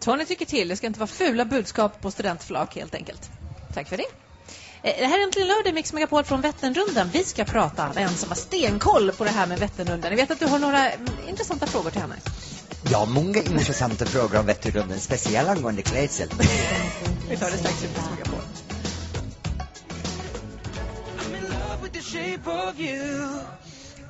Tony 0.00 0.24
tycker 0.24 0.44
till. 0.46 0.68
Det 0.68 0.76
ska 0.76 0.86
inte 0.86 1.00
vara 1.00 1.06
fula 1.06 1.44
budskap 1.44 2.00
på 2.02 2.10
studentflak 2.10 2.74
helt 2.76 2.94
enkelt. 2.94 3.30
Tack 3.74 3.88
för 3.88 3.96
det. 3.96 4.04
Eh, 4.82 4.94
Det 4.98 5.06
här 5.06 5.18
är 5.18 5.22
äntligen 5.24 5.48
lördag, 5.48 5.74
Mix 5.74 5.92
Megapol 5.92 6.24
från 6.24 6.40
Vätternrundan. 6.40 7.10
Vi 7.12 7.24
ska 7.24 7.44
prata 7.44 7.92
med 7.94 8.04
en 8.04 8.14
som 8.14 8.28
har 8.28 8.36
stenkoll 8.36 9.12
på 9.12 9.24
det 9.24 9.30
här 9.30 9.46
med 9.46 9.58
Vätternrundan. 9.58 10.10
Jag 10.10 10.16
vet 10.16 10.30
att 10.30 10.40
du 10.40 10.46
har 10.46 10.58
några 10.58 10.90
mm, 10.90 11.12
intressanta 11.28 11.66
frågor 11.66 11.90
till 11.90 12.00
henne. 12.00 12.16
Ja, 12.90 13.04
många 13.04 13.38
intressanta 13.42 14.06
frågor 14.14 14.38
om 14.38 14.46
Vätternrundan, 14.46 15.00
speciellt 15.00 15.48
angående 15.48 15.82
klädsel. 15.82 16.28
Vi 17.30 17.36
tar 17.36 17.50
det 17.50 17.56
strax 17.58 17.84
i 17.84 17.88
Mix 17.88 18.00
Megapol. 18.10 18.40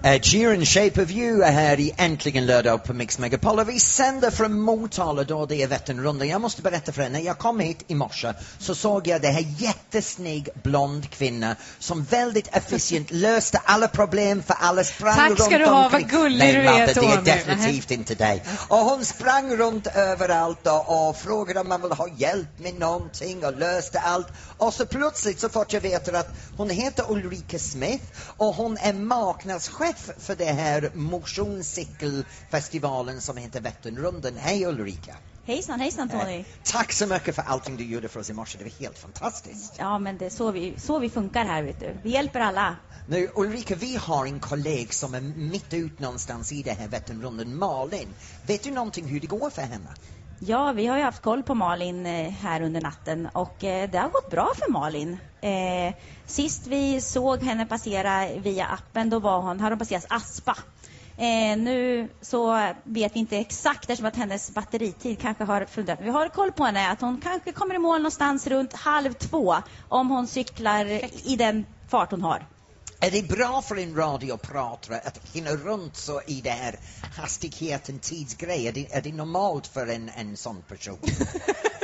Cheer 0.03 0.53
and 0.53 0.69
Shape 0.69 1.03
of 1.03 1.11
You 1.11 1.43
är 1.43 1.53
här 1.53 1.81
i 1.81 1.95
Äntligen 1.97 2.47
lördag 2.47 2.85
på 2.85 2.95
Mix 2.95 3.19
Megapol 3.19 3.59
och 3.59 3.69
vi 3.69 3.81
sänder 3.81 4.31
från 4.31 4.61
Motala 4.61 5.25
då 5.25 5.47
det 5.47 5.63
är 5.63 5.67
Vätternrundan. 5.67 6.29
Jag 6.29 6.41
måste 6.41 6.63
berätta 6.63 6.93
för 6.93 7.03
er, 7.03 7.11
när 7.11 7.21
jag 7.21 7.39
kom 7.39 7.61
hit 7.61 7.85
i 7.87 7.95
morse 7.95 8.33
så 8.59 8.75
såg 8.75 9.07
jag 9.07 9.23
det 9.23 9.29
här 9.29 9.45
jättesnygg 9.59 10.49
blond 10.63 11.11
kvinna 11.11 11.57
som 11.79 12.05
väldigt 12.05 12.57
efficient 12.57 13.11
löste 13.11 13.61
alla 13.65 13.89
problem 13.89 14.43
för 14.43 14.55
alla 14.55 14.85
sprang 14.85 15.17
Tack 15.17 15.29
runt 15.29 15.43
ska 15.43 15.59
du 15.59 15.65
ha, 15.67 15.89
vad 15.89 16.11
gullig 16.11 16.39
Nej, 16.39 16.53
du 16.53 16.61
är, 16.61 16.87
det 16.87 17.31
är 17.31 17.37
definitivt 17.37 17.91
inte 17.91 18.15
dig. 18.15 18.43
Och 18.69 18.79
hon 18.79 19.05
sprang 19.05 19.57
runt 19.57 19.87
överallt 19.87 20.67
och, 20.67 21.09
och 21.09 21.17
frågade 21.17 21.61
om 21.61 21.69
man 21.69 21.83
vill 21.83 21.93
ha 21.93 22.09
hjälp 22.17 22.59
med 22.59 22.79
någonting 22.79 23.45
och 23.45 23.59
löste 23.59 24.01
allt. 24.01 24.29
Och 24.59 24.75
så 24.75 24.87
plötsligt 24.87 25.41
så 25.41 25.49
fått 25.49 25.73
jag 25.73 25.81
veta 25.81 26.19
att 26.19 26.29
hon 26.57 26.71
heter 26.71 27.05
Ulrika 27.13 27.59
Smith 27.59 28.05
och 28.37 28.55
hon 28.55 28.79
är 28.79 28.93
marknadschef 28.93 29.86
för 29.95 30.37
det 30.37 30.45
här 30.53 30.91
motionscykelfestivalen 30.95 33.21
som 33.21 33.37
heter 33.37 33.61
Vätternrundan. 33.61 34.37
Hej 34.37 34.67
Ulrika! 34.67 35.17
Hejsan, 35.45 35.81
hejsan 35.81 36.09
Tony. 36.09 36.39
Eh, 36.39 36.45
Tack 36.65 36.93
så 36.93 37.07
mycket 37.07 37.35
för 37.35 37.43
allting 37.43 37.77
du 37.77 37.85
gjorde 37.85 38.09
för 38.09 38.21
oss 38.21 38.31
i 38.31 38.33
morse, 38.33 38.59
det 38.59 38.65
var 38.65 38.71
helt 38.71 38.99
fantastiskt. 38.99 39.75
Ja, 39.79 39.99
men 39.99 40.19
det 40.19 40.27
är 40.27 40.31
så 40.31 40.51
vi, 40.51 40.75
så 40.77 40.99
vi 40.99 41.11
funkar 41.11 41.45
här, 41.45 41.63
vet 41.63 41.81
du. 41.81 41.97
Vi 42.03 42.11
hjälper 42.11 42.41
alla. 42.41 42.77
Nu 43.09 43.29
Ulrika, 43.35 43.75
vi 43.75 43.97
har 43.97 44.27
en 44.27 44.41
kollega 44.41 44.93
som 44.93 45.15
är 45.15 45.21
mitt 45.21 45.75
ut 45.75 45.99
någonstans 45.99 46.53
i 46.53 46.63
det 46.63 46.73
här 46.73 46.89
Vätternrundan, 46.89 47.57
Malin. 47.57 48.09
Vet 48.47 48.63
du 48.63 48.71
någonting 48.71 49.07
hur 49.07 49.21
det 49.21 49.27
går 49.27 49.51
för 49.51 49.63
henne? 49.63 49.89
Ja, 50.39 50.73
vi 50.73 50.87
har 50.87 50.97
ju 50.97 51.03
haft 51.03 51.23
koll 51.23 51.43
på 51.43 51.55
Malin 51.55 52.07
eh, 52.07 52.31
här 52.31 52.63
under 52.63 52.81
natten 52.81 53.29
och 53.33 53.65
eh, 53.65 53.91
det 53.91 53.99
har 53.99 54.09
gått 54.09 54.31
bra 54.31 54.53
för 54.55 54.73
Malin. 54.73 55.19
Eh, 55.41 55.95
sist 56.27 56.67
vi 56.67 57.01
såg 57.01 57.43
henne 57.43 57.67
passera 57.67 58.29
via 58.39 58.67
appen, 58.67 59.11
då 59.11 59.19
var 59.19 59.41
hon, 59.41 59.61
hade 59.61 59.73
hon 59.73 59.79
passerat 59.79 60.07
Aspa. 60.09 60.57
Eh, 61.17 61.59
nu 61.59 62.09
så 62.21 62.69
vet 62.83 63.15
vi 63.15 63.21
inte 63.21 63.39
exakt 63.39 63.91
eftersom 63.91 64.07
att 64.07 64.17
hennes 64.17 64.55
batteritid 64.55 65.19
kanske 65.19 65.45
har 65.45 65.65
funderat. 65.65 66.01
Vi 66.03 66.11
har 66.11 66.29
koll 66.29 66.53
på 66.53 66.65
henne 66.65 66.91
att 66.91 67.01
hon 67.01 67.21
kanske 67.21 67.53
kommer 67.53 67.75
i 67.75 67.79
mål 67.79 67.99
någonstans 67.99 68.47
runt 68.47 68.73
halv 68.73 69.13
två 69.13 69.57
om 69.89 70.11
hon 70.11 70.27
cyklar 70.27 70.85
i 71.31 71.37
den 71.37 71.67
fart 71.89 72.11
hon 72.11 72.23
har. 72.23 72.47
Är 73.01 73.11
det 73.11 73.29
bra 73.29 73.63
för 73.63 73.79
en 73.79 73.97
radiopratare 73.97 75.01
att 75.05 75.21
hinna 75.33 75.51
runt 75.51 75.97
så 75.97 76.21
i 76.27 76.41
det 76.41 76.51
här 76.51 76.79
hastigheten, 77.17 77.99
tidsgrej? 77.99 78.67
Är 78.69 78.73
det, 78.73 78.93
är 78.93 79.03
det 79.03 79.13
normalt 79.13 79.67
för 79.67 79.87
en, 79.87 80.11
en 80.17 80.37
sån 80.37 80.63
person? 80.69 80.99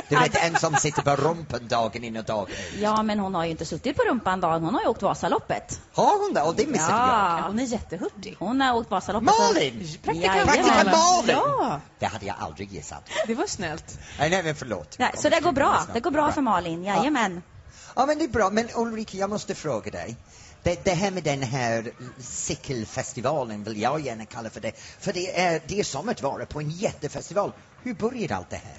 Du 0.08 0.18
vet, 0.18 0.36
en 0.44 0.56
som 0.56 0.74
sitter 0.76 1.02
på 1.02 1.16
rumpan 1.16 1.68
dagen 1.68 2.04
in 2.04 2.16
och 2.16 2.24
dagen 2.24 2.46
ut. 2.50 2.80
Ja, 2.80 3.02
men 3.02 3.18
hon 3.18 3.34
har 3.34 3.44
ju 3.44 3.50
inte 3.50 3.64
suttit 3.64 3.96
på 3.96 4.02
rumpan 4.02 4.40
dagen. 4.40 4.64
Hon 4.64 4.74
har 4.74 4.80
ju 4.82 4.86
åkt 4.88 5.02
Vasaloppet. 5.02 5.80
Har 5.92 6.18
hon 6.24 6.34
det? 6.34 6.42
Och 6.42 6.54
det 6.56 6.66
missade 6.66 6.92
Ja. 6.98 7.42
Hon 7.46 7.58
är 7.58 7.64
jättehurtig. 7.64 8.36
Hon 8.38 8.60
har 8.60 8.74
åkt 8.76 8.90
Vasaloppet. 8.90 9.34
Malin! 9.38 9.88
Jajamän. 10.04 10.46
Praktika 10.46 10.84
Malin! 10.84 11.36
Ja, 11.36 11.80
Det 11.98 12.06
hade 12.06 12.26
jag 12.26 12.36
aldrig 12.38 12.72
gissat. 12.72 13.02
det 13.26 13.34
var 13.34 13.46
snällt. 13.46 13.98
Nej, 14.18 14.30
nej 14.30 14.42
men 14.42 14.54
förlåt. 14.54 14.98
Nej, 14.98 15.12
så 15.18 15.28
det 15.28 15.40
går 15.40 15.52
bra. 15.52 15.86
Det 15.92 16.00
går 16.00 16.10
bra 16.10 16.32
för 16.32 16.40
Malin. 16.40 16.84
Jajamän. 16.84 17.42
Ja, 17.96 18.06
men 18.06 18.18
det 18.18 18.24
är 18.24 18.28
bra. 18.28 18.50
Men 18.50 18.68
Ulrika, 18.74 19.18
jag 19.18 19.30
måste 19.30 19.54
fråga 19.54 19.90
dig. 19.90 20.16
Det, 20.62 20.84
det 20.84 20.94
här 20.94 21.10
med 21.10 21.22
den 21.22 21.42
här 21.42 21.92
cykelfestivalen 22.18 23.64
vill 23.64 23.80
jag 23.80 24.00
gärna 24.00 24.24
kalla 24.24 24.50
för 24.50 24.60
det. 24.60 24.72
För 24.76 25.12
det 25.12 25.40
är, 25.40 25.62
det 25.66 25.80
är 25.80 25.84
som 25.84 26.08
att 26.08 26.22
vara 26.22 26.46
på 26.46 26.60
en 26.60 26.70
jättefestival. 26.70 27.52
Hur 27.82 27.94
började 27.94 28.36
allt 28.36 28.50
det 28.50 28.56
här? 28.56 28.78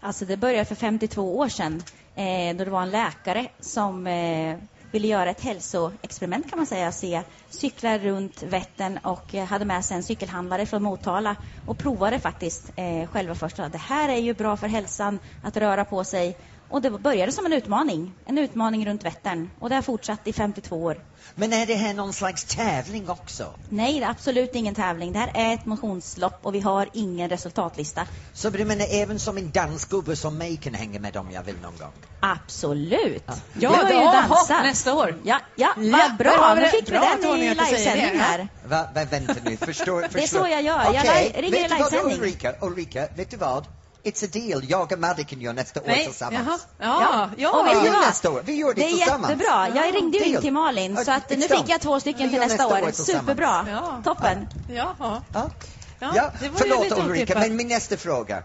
Alltså 0.00 0.24
det 0.24 0.36
började 0.36 0.64
för 0.64 0.74
52 0.74 1.38
år 1.38 1.48
sedan 1.48 1.82
eh, 2.14 2.56
då 2.56 2.64
det 2.64 2.70
var 2.70 2.82
en 2.82 2.90
läkare 2.90 3.48
som 3.60 4.06
eh, 4.06 4.56
ville 4.94 5.08
göra 5.08 5.30
ett 5.30 5.40
hälsoexperiment 5.40 6.50
kan 6.50 6.58
man 6.58 6.66
säga. 6.66 6.92
Se 6.92 7.22
cyklar 7.50 7.98
runt 7.98 8.42
Vättern 8.42 8.98
och 8.98 9.34
eh, 9.34 9.44
hade 9.44 9.64
med 9.64 9.84
sig 9.84 9.96
en 9.96 10.02
cykelhandlare 10.02 10.66
från 10.66 10.82
Motala 10.82 11.36
och 11.66 11.78
provade 11.78 12.18
faktiskt 12.20 12.72
eh, 12.76 13.08
själva 13.08 13.34
först. 13.34 13.56
Det 13.56 13.78
här 13.78 14.08
är 14.08 14.20
ju 14.20 14.34
bra 14.34 14.56
för 14.56 14.66
hälsan 14.66 15.18
att 15.42 15.56
röra 15.56 15.84
på 15.84 16.04
sig. 16.04 16.36
Och 16.68 16.82
det 16.82 16.90
började 16.90 17.32
som 17.32 17.46
en 17.46 17.52
utmaning. 17.52 18.14
En 18.26 18.38
utmaning 18.38 18.86
runt 18.86 19.04
Vättern. 19.04 19.50
Och 19.60 19.68
det 19.68 19.74
har 19.74 19.82
fortsatt 19.82 20.20
i 20.26 20.32
52 20.32 20.82
år. 20.82 21.00
Men 21.34 21.52
är 21.52 21.66
det 21.66 21.74
här 21.74 21.94
någon 21.94 22.12
slags 22.12 22.44
tävling 22.44 23.08
också? 23.08 23.46
Nej, 23.68 24.00
det 24.00 24.06
är 24.06 24.10
absolut 24.10 24.50
ingen 24.54 24.74
tävling. 24.74 25.12
Det 25.12 25.18
här 25.18 25.30
är 25.34 25.54
ett 25.54 25.66
motionslopp 25.66 26.38
och 26.42 26.54
vi 26.54 26.60
har 26.60 26.88
ingen 26.92 27.28
resultatlista. 27.28 28.06
Så 28.32 28.50
du 28.50 28.64
menar 28.64 28.86
även 28.90 29.18
som 29.18 29.38
en 29.38 29.50
dansgubbe 29.50 30.16
som 30.16 30.38
mig 30.38 30.56
kan 30.56 30.74
hänga 30.74 31.00
med 31.00 31.16
om 31.16 31.30
jag 31.30 31.42
vill 31.42 31.56
någon 31.62 31.76
gång? 31.78 31.92
Absolut. 32.20 33.24
Ja, 33.26 33.34
jag 33.60 33.70
har 33.70 33.88
ju 33.90 33.94
jaha, 33.96 34.28
dansat. 34.28 34.62
nästa 34.62 34.94
år. 34.94 35.20
Ja, 35.24 35.40
ja, 35.56 35.72
vad 35.76 35.84
Ja, 35.86 36.10
bra. 36.18 36.54
Nu 36.54 36.60
det. 36.60 36.68
fick 36.68 36.88
vi 36.88 36.92
Bra, 36.98 37.16
den 37.22 37.38
i 37.42 37.48
det. 37.48 37.54
livesändning 37.54 38.10
Ja. 38.14 38.20
här. 38.22 38.48
Va, 38.68 38.88
va, 38.94 39.04
vänta 39.10 39.34
nu, 39.44 39.56
förstår, 39.56 40.02
förstår. 40.10 40.20
är 40.20 40.26
så 40.26 40.52
jag 40.52 40.62
gör. 40.62 40.84
Jag 40.84 40.90
Okej, 41.04 41.32
li- 41.36 41.42
ringer 41.42 41.58
i 41.58 41.68
livesändning. 41.68 42.16
Ulrika, 42.18 42.54
Ulrika, 42.60 43.08
vet 43.16 43.30
du 43.30 43.36
vad? 43.36 43.66
It's 44.04 44.24
a 44.24 44.28
deal. 44.32 44.64
Jag 44.70 44.92
och 44.92 44.98
Madicken 44.98 45.40
gör 45.40 45.52
nästa 45.52 45.80
år 45.80 45.86
Nej, 45.86 46.04
tillsammans. 46.06 46.66
jaha. 46.78 46.98
Ja, 47.00 47.30
ja. 47.36 47.60
Och 47.60 47.66
vet 47.66 47.82
Vi 47.82 47.86
gör 47.86 48.00
nästa 48.00 48.30
år. 48.30 48.42
Vi 48.44 48.52
gör 48.54 48.74
det, 48.74 48.80
Det 48.80 48.86
är 48.86 48.88
tillsammans. 48.90 49.30
jättebra. 49.30 49.68
Jag 49.74 49.94
ringde 49.94 50.18
ju 50.18 50.24
in 50.24 50.40
till 50.40 50.52
Malin 50.52 51.04
så 51.04 51.12
att 51.12 51.30
nu 51.30 51.40
fick 51.42 51.68
jag 51.68 51.80
två 51.80 52.00
stycken 52.00 52.28
till 52.30 52.38
gör 52.38 52.46
nästa 52.48 52.66
år. 52.66 52.92
Superbra. 52.92 53.66
Ja. 53.70 54.00
Toppen. 54.04 54.46
Ja. 54.66 54.94
Ja, 54.98 55.50
Ja, 55.98 56.10
det 56.40 56.48
var 56.48 56.48
ju 56.48 56.50
förlåt 56.56 56.84
lite 56.84 57.02
Ulrika, 57.02 57.38
men 57.38 57.56
min 57.56 57.68
nästa 57.68 57.96
fråga. 57.96 58.42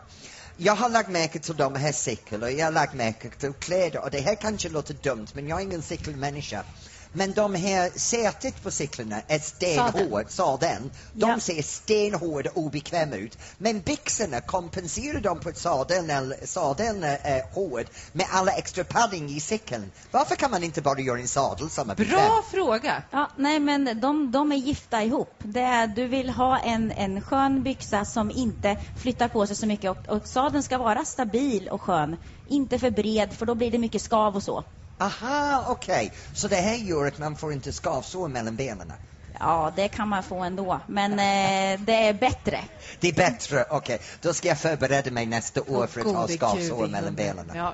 Jag 0.57 0.75
har 0.75 0.89
lagt 0.89 1.09
märke 1.09 1.39
till 1.39 1.55
de 1.55 1.75
här 1.75 1.91
cyklar 1.91 2.41
och 2.43 2.51
jag 2.51 2.65
har 2.65 2.71
lagt 2.71 2.93
märke 2.93 3.29
till 3.29 3.53
kläder 3.53 4.03
och 4.03 4.11
det 4.11 4.19
här 4.19 4.35
kanske 4.35 4.69
låter 4.69 4.93
dumt 4.93 5.27
men 5.33 5.47
jag 5.47 5.59
är 5.59 5.63
ingen 5.63 5.81
cykelmänniska. 5.81 6.63
Men 7.11 7.33
de 7.33 7.55
här 7.55 7.89
sätet 7.99 8.63
på 8.63 8.71
cyklarna 8.71 9.21
är 9.27 9.39
stenhård, 9.39 10.25
sadeln. 10.29 10.91
De 11.13 11.29
Ja. 11.29 11.39
ser 11.39 11.61
stenhård 11.61 12.47
och 12.47 12.57
obekväma 12.57 13.15
ut. 13.15 13.37
Men 13.57 13.81
byxorna 13.81 14.41
kompenserar 14.41 15.19
de 15.19 15.39
på 15.39 15.49
ett 15.49 15.57
sadeln, 15.57 16.09
eller 16.09 16.45
sadeln 16.45 17.03
är 17.03 17.53
hård 17.53 17.85
med 18.11 18.25
alla 18.31 18.51
extra 18.51 18.83
padding 18.83 19.29
i 19.29 19.39
cykeln. 19.39 19.91
Varför 20.11 20.35
kan 20.35 20.51
man 20.51 20.63
inte 20.63 20.81
bara 20.81 20.99
göra 20.99 21.19
en 21.19 21.27
sadel 21.27 21.69
som 21.69 21.89
är 21.89 21.95
bekväm? 21.95 22.15
Bra 22.15 22.43
fråga. 22.51 23.03
Ja, 23.11 23.31
nej, 23.37 23.59
men 23.59 23.99
de, 24.01 24.31
de 24.31 24.51
är 24.51 24.55
gifta 24.55 25.03
ihop. 25.03 25.33
Det 25.43 25.61
är, 25.61 25.87
du 25.87 26.07
vill 26.07 26.29
ha 26.29 26.59
en, 26.59 26.91
en 26.91 27.21
skön 27.21 27.63
byxa 27.63 28.05
som 28.05 28.31
inte 28.31 28.75
flyttar 28.95 29.27
på 29.27 29.47
sig 29.47 29.55
så 29.55 29.65
mycket 29.65 29.91
och, 29.91 30.15
och 30.15 30.27
sadeln 30.27 30.63
ska 30.63 30.77
vara 30.77 31.05
stabil 31.05 31.69
och 31.69 31.81
skön. 31.81 32.17
Inte 32.47 32.79
för 32.79 32.91
bred, 32.91 33.33
för 33.33 33.45
då 33.45 33.55
blir 33.55 33.71
det 33.71 33.77
mycket 33.77 34.01
skav 34.01 34.35
och 34.35 34.43
så. 34.43 34.63
Aha, 34.99 35.65
okej. 35.67 36.13
Så 36.33 36.47
det 36.47 36.55
här 36.55 36.75
gör 36.75 37.05
att 37.05 37.17
man 37.17 37.35
får 37.35 37.53
inte 37.53 37.71
skavsår 37.73 38.27
mellan 38.27 38.55
benen? 38.55 38.93
Ja, 39.39 39.71
det 39.75 39.87
kan 39.87 40.07
man 40.09 40.23
få 40.23 40.39
ändå. 40.39 40.79
Men 40.87 41.11
eh, 41.11 41.79
det 41.79 41.93
är 42.07 42.13
bättre. 42.13 42.59
Det 42.99 43.07
är 43.07 43.13
bättre, 43.13 43.65
okej. 43.69 44.01
Då 44.21 44.33
ska 44.33 44.47
jag 44.47 44.57
förbereda 44.59 45.11
mig 45.11 45.25
nästa 45.25 45.61
år 45.61 45.87
för 45.87 46.01
att 46.01 46.07
ha 46.07 46.27
skavsår 46.27 46.87
mellan 46.87 47.15
benen. 47.15 47.51
Ja, 47.55 47.73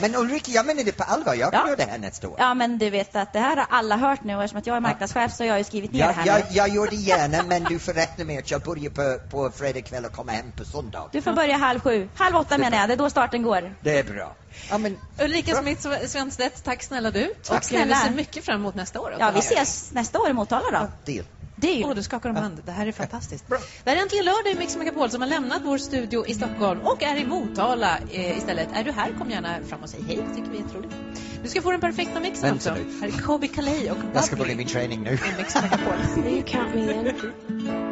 Men 0.00 0.14
Ulrika, 0.16 0.50
jag 0.50 0.66
menar 0.66 0.84
det 0.84 0.92
på 0.92 1.02
allvar. 1.04 1.34
Jag 1.34 1.52
kan 1.52 1.60
Ja. 1.60 1.66
göra 1.66 1.76
det 1.76 1.90
här 1.90 1.98
nästa 1.98 2.28
år. 2.28 2.36
Ja, 2.38 2.54
men 2.54 2.78
du 2.78 2.90
vet 2.90 3.16
att 3.16 3.32
det 3.32 3.38
här 3.38 3.56
har 3.56 3.66
alla 3.70 3.96
hört 3.96 4.24
nu 4.24 4.36
och 4.36 4.42
eftersom 4.42 4.58
att 4.58 4.66
jag 4.66 4.76
är 4.76 4.80
marknadschef 4.80 5.32
så 5.32 5.42
har 5.42 5.48
jag 5.48 5.58
ju 5.58 5.64
skrivit 5.64 5.92
ner 5.92 5.98
det 5.98 6.04
Jag, 6.06 6.12
här 6.12 6.26
jag, 6.26 6.38
nu. 6.40 6.56
jag 6.56 6.68
gör 6.68 6.86
det 6.90 6.96
gärna, 6.96 7.42
men 7.42 7.64
du 7.64 7.78
får 7.78 7.92
räkna 7.92 8.24
med 8.24 8.38
att 8.38 8.50
jag 8.50 8.60
börjar 8.62 8.90
på, 8.90 9.18
på 9.30 9.50
fredag 9.50 9.82
kväll 9.82 10.04
och 10.04 10.12
kommer 10.12 10.32
hem 10.32 10.52
på 10.52 10.64
söndag. 10.64 11.08
Du 11.12 11.22
får 11.22 11.32
börja 11.32 11.56
halv 11.56 11.80
sju. 11.80 12.08
Halv 12.14 12.36
åtta 12.36 12.58
menar 12.58 12.78
jag, 12.78 12.88
det 12.88 12.92
är 12.94 12.98
då 12.98 13.10
starten 13.10 13.42
går. 13.42 13.74
Det 13.80 13.98
är 13.98 14.04
bra. 14.04 14.36
Ja, 14.70 14.78
men, 14.78 14.98
Ulrika 15.20 15.54
Smith 15.54 15.88
Svenstedt, 16.06 16.64
tack 16.64 16.82
snälla 16.82 17.10
du. 17.10 17.34
Tack 17.44 17.58
och 17.58 17.64
snälla. 17.64 17.96
Vi 18.02 18.08
ser 18.08 18.16
mycket 18.16 18.44
fram 18.44 18.60
emot 18.60 18.74
nästa 18.74 19.00
år. 19.00 19.16
Ja, 19.18 19.30
vi 19.30 19.38
ses 19.38 19.92
nästa 19.92 20.20
år 20.20 20.30
i 20.30 20.32
Motala 20.32 20.70
då. 20.70 21.12
deal. 21.12 21.24
Det 21.58 21.68
är 21.80 21.84
Åh, 21.84 21.88
ju... 21.88 21.94
du 21.94 22.02
skakar 22.02 22.30
om 22.30 22.36
hand. 22.36 22.62
Det 22.66 22.72
här 22.72 22.86
är 22.86 22.92
fantastiskt. 22.92 23.44
Det 23.84 23.90
här 23.90 23.96
är 23.96 24.02
äntligen 24.02 24.24
lördag 24.24 24.52
i 24.52 24.54
Mix 24.58 24.76
Megapol 24.76 25.10
som 25.10 25.20
har 25.20 25.28
lämnat 25.28 25.62
vår 25.64 25.78
studio 25.78 26.26
i 26.26 26.34
Stockholm 26.34 26.80
och 26.80 27.02
är 27.02 27.16
i 27.16 27.26
Motala 27.26 27.98
eh, 28.12 28.38
istället. 28.38 28.68
Är 28.74 28.84
du 28.84 28.92
här, 28.92 29.12
kom 29.18 29.30
gärna 29.30 29.56
fram 29.68 29.82
och 29.82 29.88
säg 29.90 30.00
hej. 30.08 30.16
Det 30.28 30.34
tycker 30.36 30.50
vi 30.50 30.58
är 30.58 30.62
jätteroligt. 30.62 30.94
Du 31.42 31.48
ska 31.48 31.62
få 31.62 31.70
den 31.70 31.80
perfekta 31.80 32.20
mixen 32.20 32.42
Vänta 32.48 32.72
också. 32.72 32.82
nu. 32.84 33.00
Här 33.00 33.08
är 33.08 33.22
Kobe 33.22 33.48
Calais 33.48 33.90
och 33.90 33.96
Jag 34.14 34.24
ska 34.24 34.36
Bubbly 34.36 34.44
börja 34.54 34.56
min 34.56 34.66
träning 34.68 35.02
nu. 35.02 35.10
i 35.12 35.20
Mix 35.38 35.54
Megapol. 35.54 35.96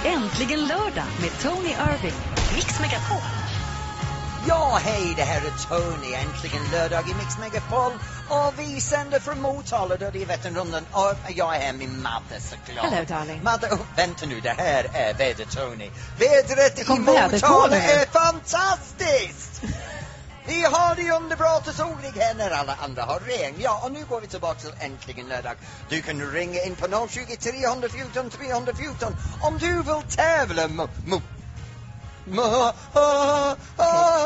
Äntligen 0.08 0.60
lördag 0.60 1.06
med 1.22 1.32
Tony 1.42 1.70
Irving. 1.70 2.14
Mix 2.56 2.80
Megapol. 2.80 3.18
Ja, 4.48 4.80
hej, 4.84 5.14
det 5.18 5.24
här 5.24 5.42
är 5.42 5.52
Tony. 5.68 6.14
Äntligen 6.14 6.62
lördag 6.72 7.04
i 7.10 7.14
Mix 7.14 7.38
Megapol. 7.40 7.92
Och 8.30 8.54
vi 8.58 8.82
sänder 8.82 9.20
från 9.20 9.42
Motala 9.42 9.96
då 9.96 10.10
det 10.14 10.22
är 10.22 10.26
Vätternrundan. 10.26 10.86
Och 10.92 11.14
jag 11.36 11.56
är 11.56 11.60
här 11.60 11.74
med 11.74 11.90
Madde 11.90 12.40
såklart. 12.40 12.86
Hello, 12.92 13.06
darling. 13.08 13.44
Madde, 13.44 13.68
oh, 13.68 13.80
vänta 13.96 14.26
nu, 14.26 14.40
det 14.40 14.56
här 14.58 14.84
är 14.94 15.14
Väder-Tony. 15.14 15.90
Vädret 16.20 16.80
i 16.80 16.84
väder 16.84 17.32
Motala 17.32 17.76
är 17.76 18.06
fantastiskt! 18.06 19.62
Vi 20.48 20.64
har 20.64 20.96
det 20.96 21.12
underbart 21.12 21.68
och 21.68 21.76
soligt 21.76 22.18
här 22.18 22.34
när 22.36 22.52
alla 22.52 22.76
andra 22.76 23.02
har 23.04 23.20
regn. 23.20 23.56
Ja, 23.60 23.82
och 23.84 23.92
nu 23.92 24.06
går 24.06 24.22
vi 24.22 24.28
tillbaka 24.28 24.60
till 24.60 24.74
Äntligen 24.80 25.28
lördag. 25.28 25.56
Du 25.90 26.02
kan 26.02 26.32
ringa 26.32 26.64
in 26.64 26.76
på 26.76 27.08
020 27.10 27.36
314 27.36 28.30
314 28.30 29.16
om 29.42 29.58
du 29.58 29.84
vill 29.84 30.04
tävla 30.10 30.68
mot 30.68 31.37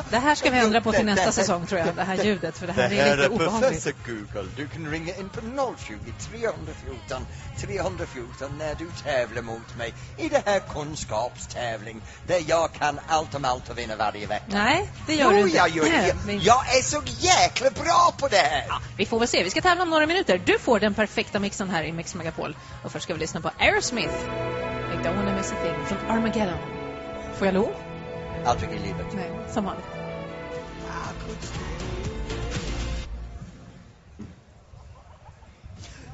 det 0.10 0.18
här 0.18 0.36
ska 0.36 0.50
vi 0.50 0.58
ändra 0.58 0.82
på 0.82 0.92
till 0.92 1.06
nästa 1.06 1.32
säsong 1.32 1.66
tror 1.68 1.80
jag, 1.80 1.96
det 1.96 2.04
här 2.04 2.24
ljudet, 2.24 2.58
för 2.58 2.68
det 2.68 2.74
här 2.74 2.92
är 2.92 3.18
lite 3.18 3.30
obehagligt. 3.30 3.96
Google. 4.06 4.50
Du 4.56 4.68
kan 4.68 4.92
ringa 4.92 5.16
in 5.16 5.30
på 5.30 5.42
020 5.80 5.98
314 6.30 7.26
314 7.58 8.58
när 8.58 8.76
du 8.76 8.88
tävlar 9.04 9.42
mot 9.42 9.78
mig 9.78 9.94
i 10.18 10.30
det 10.30 10.42
här 10.46 10.60
kunskapstävling 10.60 12.02
där 12.28 12.42
jag 12.48 12.74
kan 12.74 13.00
allt 13.08 13.36
om 13.36 13.46
allt 13.46 13.70
och 13.70 13.78
vinner 13.78 13.96
varje 13.96 14.28
vecka. 14.28 14.46
Nej, 14.48 14.90
det 15.08 15.16
gör 15.16 15.32
jo, 15.32 15.38
du 15.38 15.44
inte. 15.44 15.58
jag 15.58 15.70
gör 15.70 15.84
det. 15.84 16.16
Men- 16.26 16.40
Jag 16.40 16.78
är 16.78 16.82
så 16.82 17.02
jäkla 17.20 17.70
bra 17.70 18.14
på 18.18 18.28
det 18.28 18.38
här! 18.38 18.64
Vi 18.98 19.06
får 19.06 19.20
väl 19.20 19.28
se. 19.28 19.44
Vi 19.44 19.50
ska 19.50 19.62
tävla 19.62 19.84
om 19.84 19.90
några 19.90 20.06
minuter. 20.06 20.42
Du 20.46 20.60
får 20.60 20.80
den 20.80 20.94
perfekta 20.94 21.40
mixen 21.40 21.70
här 21.70 21.84
i 21.84 21.92
Mix 21.92 22.16
Megapol. 22.16 22.56
Och 22.84 22.92
först 22.92 23.04
ska 23.04 23.14
vi 23.14 23.20
lyssna 23.20 23.42
på 23.42 23.52
Aerosmith. 23.60 24.14
I 24.94 25.04
don't 25.04 25.16
wanna 25.16 25.36
miss 25.38 25.52
a 25.52 25.56
thing 25.64 25.86
från 25.86 26.12
Armageddon. 26.12 26.58
Får 27.38 27.48
jag 27.48 27.54
lov? 27.54 27.91
Aldrig 28.46 28.70
i 28.72 28.80
livet. 28.80 29.06
Nej, 29.14 29.32
som 29.54 29.66
vanligt. 29.66 29.86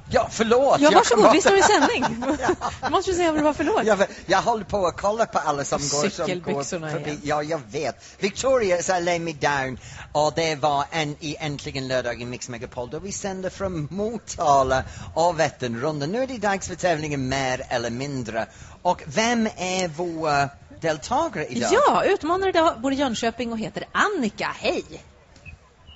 Ja, 0.10 0.28
förlåt. 0.32 0.80
Ja, 0.80 0.92
varsågod. 0.94 1.32
Vi 1.34 1.42
står 1.42 1.58
i 1.58 1.62
sändning. 1.62 2.26
Då 2.82 2.90
måste 2.90 3.12
du 3.12 3.16
säga 3.18 3.32
vad 3.32 3.40
det 3.40 3.44
var 3.44 3.54
för 3.54 3.64
låt. 3.64 3.84
Jag, 3.86 4.00
jag 4.26 4.42
håller 4.42 4.64
på 4.64 4.88
att 4.88 5.02
kolla 5.02 5.26
på 5.26 5.40
alla 5.40 5.64
som 5.64 5.80
går, 5.80 6.10
som 6.10 6.54
går 6.54 6.64
förbi. 6.64 7.10
igen. 7.10 7.22
Ja, 7.24 7.44
jag 7.44 7.62
vet. 7.72 7.96
Victoria 8.20 8.84
sa 8.84 9.00
Lay 9.00 9.20
Me 9.20 9.34
Down 9.34 9.78
och 10.12 10.34
det 10.36 10.56
var 10.56 10.86
en 10.92 11.16
i 11.20 11.36
Äntligen 11.40 11.88
lördag 11.88 12.22
i 12.22 12.26
Mix 12.26 12.50
Megapol 12.50 12.90
då 12.90 13.00
vi 13.00 13.12
sänder 13.12 13.50
från 13.50 13.88
Motala 13.92 14.84
och 15.14 15.40
Vätternrundan. 15.40 16.12
Nu 16.12 16.24
är 16.24 16.28
det 16.28 16.38
dags 16.38 16.68
för 16.68 16.76
tävlingen 16.76 17.30
Mer 17.30 17.62
eller 17.70 17.90
mindre. 17.90 18.48
Och 18.82 19.04
vem 19.06 19.48
är 19.58 19.88
vår 19.88 20.50
deltagare 20.82 21.46
idag? 21.46 21.70
Ja, 21.74 22.04
utmanare 22.06 22.50
idag 22.50 22.82
bor 22.82 22.94
i 22.94 22.96
Jönköping 22.96 23.52
och 23.52 23.60
heter 23.60 23.84
Annika. 23.92 24.56
Hej! 24.60 24.86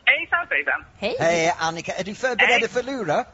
Hejsan 0.05 0.47
svejsan! 0.47 0.85
Hej! 0.97 1.15
Hej 1.19 1.55
Annika, 1.59 1.93
är 1.93 2.03
du 2.03 2.15
förberedd 2.15 2.59
Hej. 2.59 2.69
för 2.69 2.83
lura? 2.83 3.25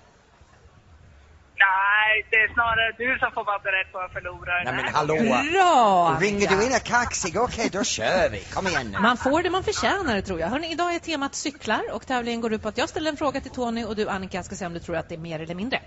Nej, 1.59 2.25
det 2.29 2.35
är 2.35 2.53
snarare 2.53 2.91
du 2.97 3.19
som 3.19 3.31
får 3.31 3.43
vara 3.43 3.59
beredd 3.59 3.91
på 3.91 3.99
att 3.99 4.13
förlora. 4.13 4.63
Nej 4.63 4.73
men 4.73 4.93
hallå! 4.93 5.15
Bra! 5.51 6.17
Ringer 6.21 6.47
du 6.47 6.65
in 6.65 6.71
och 6.75 6.83
kaxig? 6.83 7.37
Okej, 7.37 7.69
då 7.71 7.83
kör 7.83 8.29
vi. 8.29 8.39
Kom 8.39 8.67
igen 8.67 8.91
nu. 8.91 8.99
Man 8.99 9.17
får 9.17 9.43
det 9.43 9.49
man 9.49 9.63
förtjänar, 9.63 10.21
tror 10.21 10.39
jag. 10.39 10.47
Hörrni, 10.47 10.71
idag 10.71 10.95
är 10.95 10.99
temat 10.99 11.35
cyklar 11.35 11.83
och 11.93 12.07
tävlingen 12.07 12.41
går 12.41 12.53
ut 12.53 12.61
på 12.61 12.67
att 12.67 12.77
jag 12.77 12.89
ställer 12.89 13.11
en 13.11 13.17
fråga 13.17 13.41
till 13.41 13.51
Tony 13.51 13.83
och 13.83 13.95
du, 13.95 14.09
Annika, 14.09 14.43
ska 14.43 14.55
säga 14.55 14.67
om 14.67 14.73
du 14.73 14.79
tror 14.79 14.95
att 14.95 15.09
det 15.09 15.15
är 15.15 15.19
mer 15.19 15.39
eller 15.39 15.55
mindre. 15.55 15.81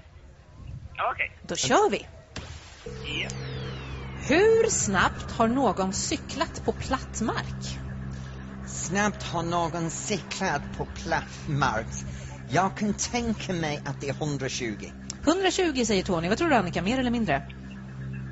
Okej. 1.12 1.30
Då 1.42 1.56
kör 1.56 1.90
vi! 1.90 2.06
Ja. 3.22 3.28
Hur 4.30 4.70
snabbt 4.70 5.32
har 5.32 5.48
någon 5.48 5.92
cyklat 5.92 6.64
på 6.64 6.72
platt 6.72 7.20
mark? 7.20 7.78
Snabbt 8.66 9.22
har 9.22 9.42
någon 9.42 9.90
cyklat 9.90 10.62
på 10.76 10.86
platt 10.86 11.48
mark. 11.48 11.86
Jag 12.50 12.76
kan 12.76 12.94
tänka 12.94 13.52
mig 13.52 13.82
att 13.86 14.00
det 14.00 14.08
är 14.08 14.14
120. 14.14 14.92
120 15.26 15.84
säger 15.84 16.02
Tony. 16.02 16.28
Vad 16.28 16.38
tror 16.38 16.48
du 16.48 16.54
Annika, 16.54 16.82
mer 16.82 16.98
eller 16.98 17.10
mindre? 17.10 17.42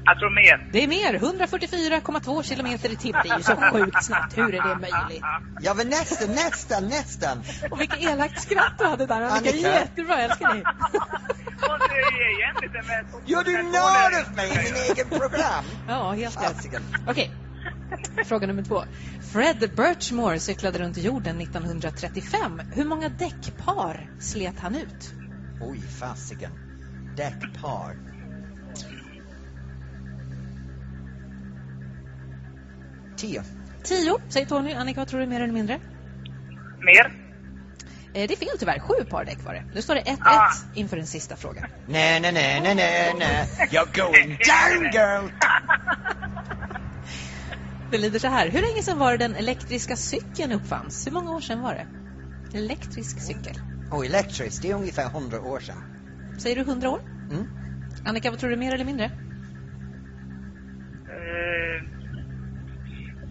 Jag 0.05 0.19
tror 0.19 0.35
mer. 0.35 0.71
Det 0.73 0.85
är 0.85 0.88
mer, 0.88 1.19
144,2 1.19 2.43
kilometer 2.43 2.93
i 2.93 2.97
timme. 2.97 3.21
Det 3.25 3.31
är 3.31 3.37
ju 3.37 3.43
så 3.43 3.57
sjukt 3.57 4.05
snabbt. 4.05 4.38
Hur 4.38 4.55
är 4.55 4.69
det 4.69 4.81
möjligt? 4.81 5.25
Ja, 5.61 5.75
men 5.75 5.88
nästan, 5.88 6.28
nästan, 6.28 6.88
nästan. 6.88 7.43
Och 7.71 7.81
vilket 7.81 7.99
elakt 7.99 8.43
skratt 8.43 8.75
du 8.78 8.85
hade 8.85 9.07
där 9.07 9.23
Annika. 9.23 9.50
Annika. 9.50 9.69
Jättebra, 9.69 10.14
jag 10.14 10.25
älskar 10.25 10.55
dig. 10.55 10.64
Och 12.07 12.12
det 12.12 12.25
är 12.25 12.38
igen 12.38 12.57
lite 12.62 12.88
med... 12.88 13.07
Gör 13.26 13.45
du 13.45 13.62
narr 13.62 14.21
av 14.21 14.37
mig 14.37 14.50
i 14.50 14.73
min 14.73 14.97
egen 14.97 15.09
program? 15.09 15.64
Ja, 15.88 16.12
helt 16.12 16.43
rätt. 16.43 16.83
Okej, 17.09 17.31
fråga 18.25 18.47
nummer 18.47 18.62
två. 18.62 18.83
Fred 19.33 19.71
Birchmore 19.76 20.38
cyklade 20.40 20.78
runt 20.78 20.97
jorden 20.97 21.40
1935. 21.40 22.61
Hur 22.75 22.85
många 22.85 23.09
däckpar 23.09 24.11
slet 24.19 24.61
han 24.61 24.75
ut? 24.75 25.12
Oj, 25.61 25.81
fasiken. 25.81 26.50
Däckpar. 27.17 27.97
Tio. 33.17 33.43
Tio, 33.83 34.19
säger 34.28 34.47
Tony. 34.47 34.73
Annika, 34.73 35.00
vad 35.00 35.09
tror 35.09 35.21
du 35.21 35.26
mer 35.26 35.40
eller 35.40 35.52
mindre? 35.52 35.81
Mer? 36.78 37.27
Eh, 38.18 38.26
det 38.28 38.35
är 38.35 38.37
fel 38.37 38.59
tyvärr. 38.59 38.78
Sju 38.78 39.04
par 39.04 39.24
däck 39.24 39.38
var 39.44 39.54
det. 39.54 39.64
Nu 39.74 39.83
står 39.83 39.94
det 39.94 40.00
1-1 40.00 40.16
Ah. 40.24 40.48
inför 40.74 40.96
den 40.96 41.07
sista 41.07 41.37
frågan. 41.37 41.64
Nej, 41.87 42.20
nej, 42.20 42.33
nej, 42.33 42.61
nej, 42.62 42.74
nej, 42.74 43.14
nej. 43.18 43.48
You're 43.70 43.96
going 43.96 44.28
down, 44.28 44.92
girl! 44.92 45.31
Det 47.90 47.98
lyder 47.98 48.18
så 48.18 48.28
här. 48.28 48.48
Hur 48.48 48.61
länge 48.62 48.83
sedan 48.83 48.98
var 48.98 49.12
det 49.12 49.18
den 49.18 49.37
elektriska 49.37 49.96
cykeln 49.96 50.52
uppfanns? 50.52 51.07
Hur 51.07 51.12
många 51.12 51.31
år 51.31 51.40
sedan 51.40 51.61
var 51.61 51.74
det? 51.74 51.87
Elektrisk 52.59 53.20
cykel. 53.20 53.54
Och 53.90 54.04
elektriskt, 54.07 54.62
det 54.62 54.70
är 54.70 54.74
ungefär 54.74 55.07
100 55.07 55.40
år 55.40 55.61
sedan. 55.61 55.76
Säger 56.38 56.57
du 56.57 56.62
100 56.62 56.90
år? 56.90 57.00
Mm. 57.31 57.46
Annika, 58.07 58.31
vad 58.31 58.40
tror 58.40 58.50
du 58.50 58.57
mer 58.57 58.74
eller 58.74 58.85
mindre? 58.85 59.04
Eh, 59.04 59.11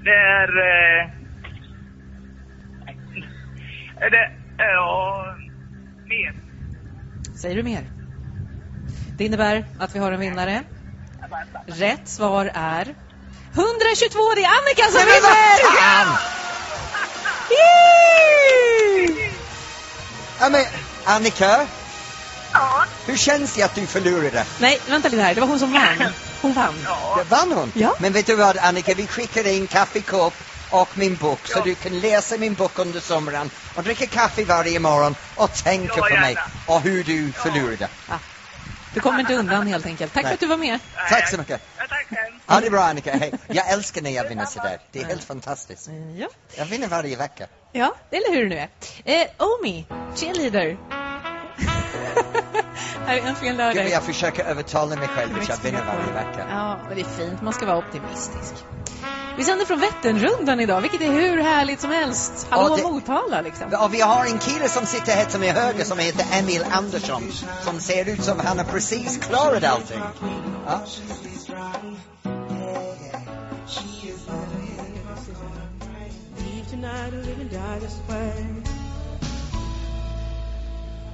det 0.03 0.11
är... 0.11 0.47
Är 3.99 4.09
det... 4.09 4.31
Ja... 4.57 5.35
mer. 6.05 6.33
Säger 7.41 7.55
du 7.55 7.63
mer? 7.63 7.89
Det 9.17 9.25
innebär 9.25 9.65
att 9.79 9.95
vi 9.95 9.99
har 9.99 10.11
en 10.11 10.19
vinnare. 10.19 10.63
Rätt 11.67 12.07
svar 12.07 12.51
är 12.53 12.95
122. 13.53 14.19
Det 14.35 14.43
är 14.43 14.49
Annika 14.49 14.83
som 14.91 15.05
vinner! 15.05 16.17
Ja, 20.39 20.49
men, 20.49 20.65
Annika, 21.05 21.67
Ja. 22.53 22.83
hur 23.05 23.17
känns 23.17 23.55
det 23.55 23.63
att 23.63 23.75
du 23.75 23.85
förlorade? 23.85 24.45
Nej, 24.59 24.79
vänta 24.89 25.09
lite 25.09 25.23
här. 25.23 25.35
Det 25.35 25.41
var 25.41 25.47
hon 25.47 25.59
som 25.59 25.73
vann. 25.73 26.03
Hon 26.41 26.53
vann. 26.53 26.73
Det 27.17 27.23
vann 27.23 27.51
hon? 27.51 27.71
Ja. 27.75 27.95
Men 27.99 28.13
vet 28.13 28.25
du 28.25 28.35
vad 28.35 28.57
Annika, 28.57 28.93
vi 28.93 29.07
skickar 29.07 29.47
in 29.47 29.67
kaffekopp 29.67 30.33
och 30.71 30.97
min 30.97 31.15
bok 31.15 31.39
så 31.47 31.57
Ja. 31.59 31.63
du 31.63 31.75
kan 31.75 31.99
läsa 31.99 32.37
min 32.37 32.53
bok 32.53 32.79
under 32.79 32.99
sommaren 32.99 33.49
och 33.75 33.83
dricka 33.83 34.05
kaffe 34.05 34.43
varje 34.43 34.79
morgon 34.79 35.15
och 35.35 35.53
tänka 35.53 35.93
Ja, 35.97 36.07
på 36.09 36.13
mig 36.15 36.37
och 36.67 36.81
hur 36.81 37.03
du 37.03 37.31
förlorade. 37.31 37.87
Du 38.93 38.99
kommer 39.01 39.19
inte 39.19 39.33
undan 39.35 39.67
helt 39.67 39.85
enkelt. 39.85 40.13
Tack 40.13 40.23
Nej. 40.23 40.29
för 40.29 40.33
att 40.33 40.39
du 40.39 40.47
var 40.47 40.57
med. 40.57 40.79
Tack 41.09 41.29
så 41.29 41.37
mycket. 41.37 41.61
Ja, 41.77 41.83
tack. 41.89 42.07
Ha 42.47 42.59
det 42.59 42.69
bra 42.69 42.83
Annika, 42.83 43.17
hej. 43.17 43.33
Jag 43.47 43.69
älskar 43.71 44.01
när 44.01 44.09
jag 44.11 44.29
vinner 44.29 44.45
sådär. 44.45 44.77
Det 44.91 44.99
är 45.01 45.05
helt 45.05 45.23
fantastiskt. 45.23 45.89
Ja, 46.17 46.27
Jag 46.57 46.65
vinner 46.65 46.87
varje 46.87 47.15
vecka. 47.17 47.47
ja 47.71 47.95
eller 48.11 48.31
hur 48.35 48.49
det 48.49 48.55
nu 48.55 48.57
är. 49.05 49.21
Eh, 49.21 49.27
Omi, 49.37 49.85
cheerleader. 50.15 50.77
här 53.05 53.17
är 53.17 53.21
äntligen 53.21 53.35
Gud, 53.41 53.57
lördag. 53.57 53.89
jag 53.89 54.03
försöker 54.03 54.43
övertala 54.43 54.95
mig 54.95 55.07
själv 55.07 55.39
att 55.41 55.49
jag 55.49 55.57
vinner 55.57 55.83
varje 55.85 56.11
vecka. 56.25 56.45
Ja, 56.49 56.79
men 56.87 56.95
det 56.95 57.01
är 57.01 57.17
fint. 57.25 57.41
Man 57.41 57.53
ska 57.53 57.65
vara 57.65 57.77
optimistisk. 57.77 58.53
Vi 59.37 59.43
sänder 59.43 59.65
från 59.65 59.79
Vätternrundan 59.79 60.59
idag, 60.59 60.81
vilket 60.81 61.01
är 61.01 61.11
hur 61.11 61.41
härligt 61.41 61.81
som 61.81 61.91
helst. 61.91 62.47
Hallå 62.49 62.69
Ja, 62.69 62.75
det- 62.75 62.83
Motala 62.93 63.41
liksom. 63.41 63.65
Och 63.83 63.93
vi 63.93 64.01
har 64.01 64.25
en 64.25 64.39
kille 64.39 64.69
som 64.69 64.85
sitter 64.85 65.11
här 65.11 65.25
till 65.25 65.39
min 65.39 65.55
höger 65.55 65.83
som 65.83 65.99
heter 65.99 66.25
Emil 66.39 66.65
Andersson 66.71 67.31
som 67.63 67.79
ser 67.79 68.09
ut 68.09 68.23
som 68.23 68.39
han 68.39 68.57
har 68.57 68.65
precis 68.65 69.17
klarat 69.17 69.63
allting. 69.63 70.01
Ja. 70.67 70.81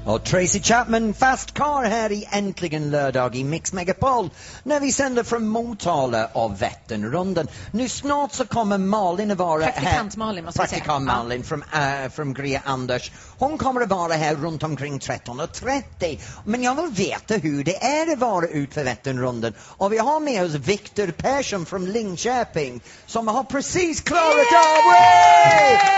Och 0.06 0.24
Tracy 0.24 0.62
Chapman, 0.62 1.14
Fast 1.14 1.54
Car 1.54 1.84
här 1.84 2.12
i 2.12 2.28
Äntligen 2.32 2.92
lördag 2.92 3.36
i 3.36 3.44
Mix 3.44 3.74
Megapol 3.74 4.30
när 4.64 4.80
vi 4.80 4.92
sänder 4.92 5.24
från 5.24 5.48
Motala 5.48 6.26
och 6.26 6.62
Vätternrundan. 6.62 7.48
Nu 7.72 7.90
snart 7.90 8.34
så 8.34 8.46
kommer 8.46 8.78
Malin 8.78 9.32
att 9.32 9.38
vara 9.38 9.64
här. 9.64 9.72
Praktikant 9.72 10.16
Malin, 10.16 10.46
måste 10.46 10.62
vi 10.62 10.68
säga. 10.68 10.80
Praktikant 10.80 11.06
Malin 11.06 11.44
från, 11.44 11.64
äh, 11.74 12.12
från 12.12 12.34
Gria 12.34 12.62
Anders. 12.66 13.12
Hon 13.38 13.58
kommer 13.58 13.82
att 13.82 13.90
vara 13.90 14.14
här 14.14 14.36
runt 14.36 14.64
omkring 14.64 15.00
13.30. 15.00 16.20
Men 16.46 16.64
jag 16.64 16.76
vill 16.76 16.92
veta 16.92 17.34
hur 17.34 17.64
det 17.64 17.84
är 17.84 18.14
att 18.14 18.20
vara 18.20 18.48
ut 18.48 18.74
för 18.74 18.84
Vätternrundan. 18.84 19.54
Och 19.60 19.94
vi 19.94 19.98
har 19.98 20.20
med 20.20 20.46
oss 20.46 20.54
Viktor 20.54 21.08
Persson 21.08 21.66
från 21.66 21.92
Linköping 21.92 22.82
som 23.06 23.28
har 23.28 23.44
precis 23.44 24.02
klarat 24.02 24.54
av... 24.54 24.92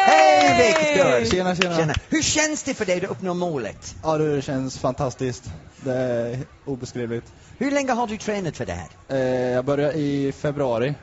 Hej 0.05 0.67
Viktor! 0.67 1.31
Tjena, 1.31 1.55
tjena. 1.55 1.93
Hur 2.09 2.21
känns 2.21 2.63
det 2.63 2.73
för 2.73 2.85
dig 2.85 3.05
att 3.05 3.11
uppnå 3.11 3.33
målet? 3.33 3.94
Ja, 4.01 4.17
det 4.17 4.41
känns 4.41 4.79
fantastiskt. 4.79 5.51
Det 5.77 5.93
är 5.93 6.37
obeskrivligt. 6.65 7.33
Hur 7.57 7.71
länge 7.71 7.91
har 7.91 8.07
du 8.07 8.17
tränat 8.17 8.57
för 8.57 8.65
det 8.65 8.73
här? 8.73 8.89
Eh, 9.07 9.51
jag 9.53 9.65
började 9.65 9.93
i 9.93 10.31
februari. 10.31 10.95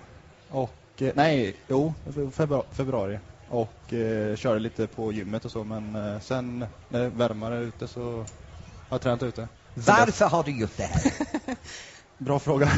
Och, 0.48 1.02
eh, 1.02 1.12
nej, 1.14 1.56
jo, 1.68 1.94
februari. 2.32 2.66
februari. 2.72 3.18
Och 3.48 3.92
eh, 3.92 4.36
körde 4.36 4.60
lite 4.60 4.86
på 4.86 5.12
gymmet 5.12 5.44
och 5.44 5.50
så, 5.50 5.64
men 5.64 5.94
eh, 5.94 6.20
sen 6.20 6.58
när 6.88 6.98
det 7.00 7.06
är 7.06 7.10
varmare 7.10 7.58
ute 7.58 7.88
så 7.88 8.00
har 8.00 8.26
jag 8.88 9.00
tränat 9.00 9.22
ute. 9.22 9.48
Varför 9.74 10.26
har 10.26 10.42
du 10.42 10.60
gjort 10.60 10.76
det 10.76 10.82
här? 10.82 11.12
Bra 12.18 12.38
fråga. 12.38 12.70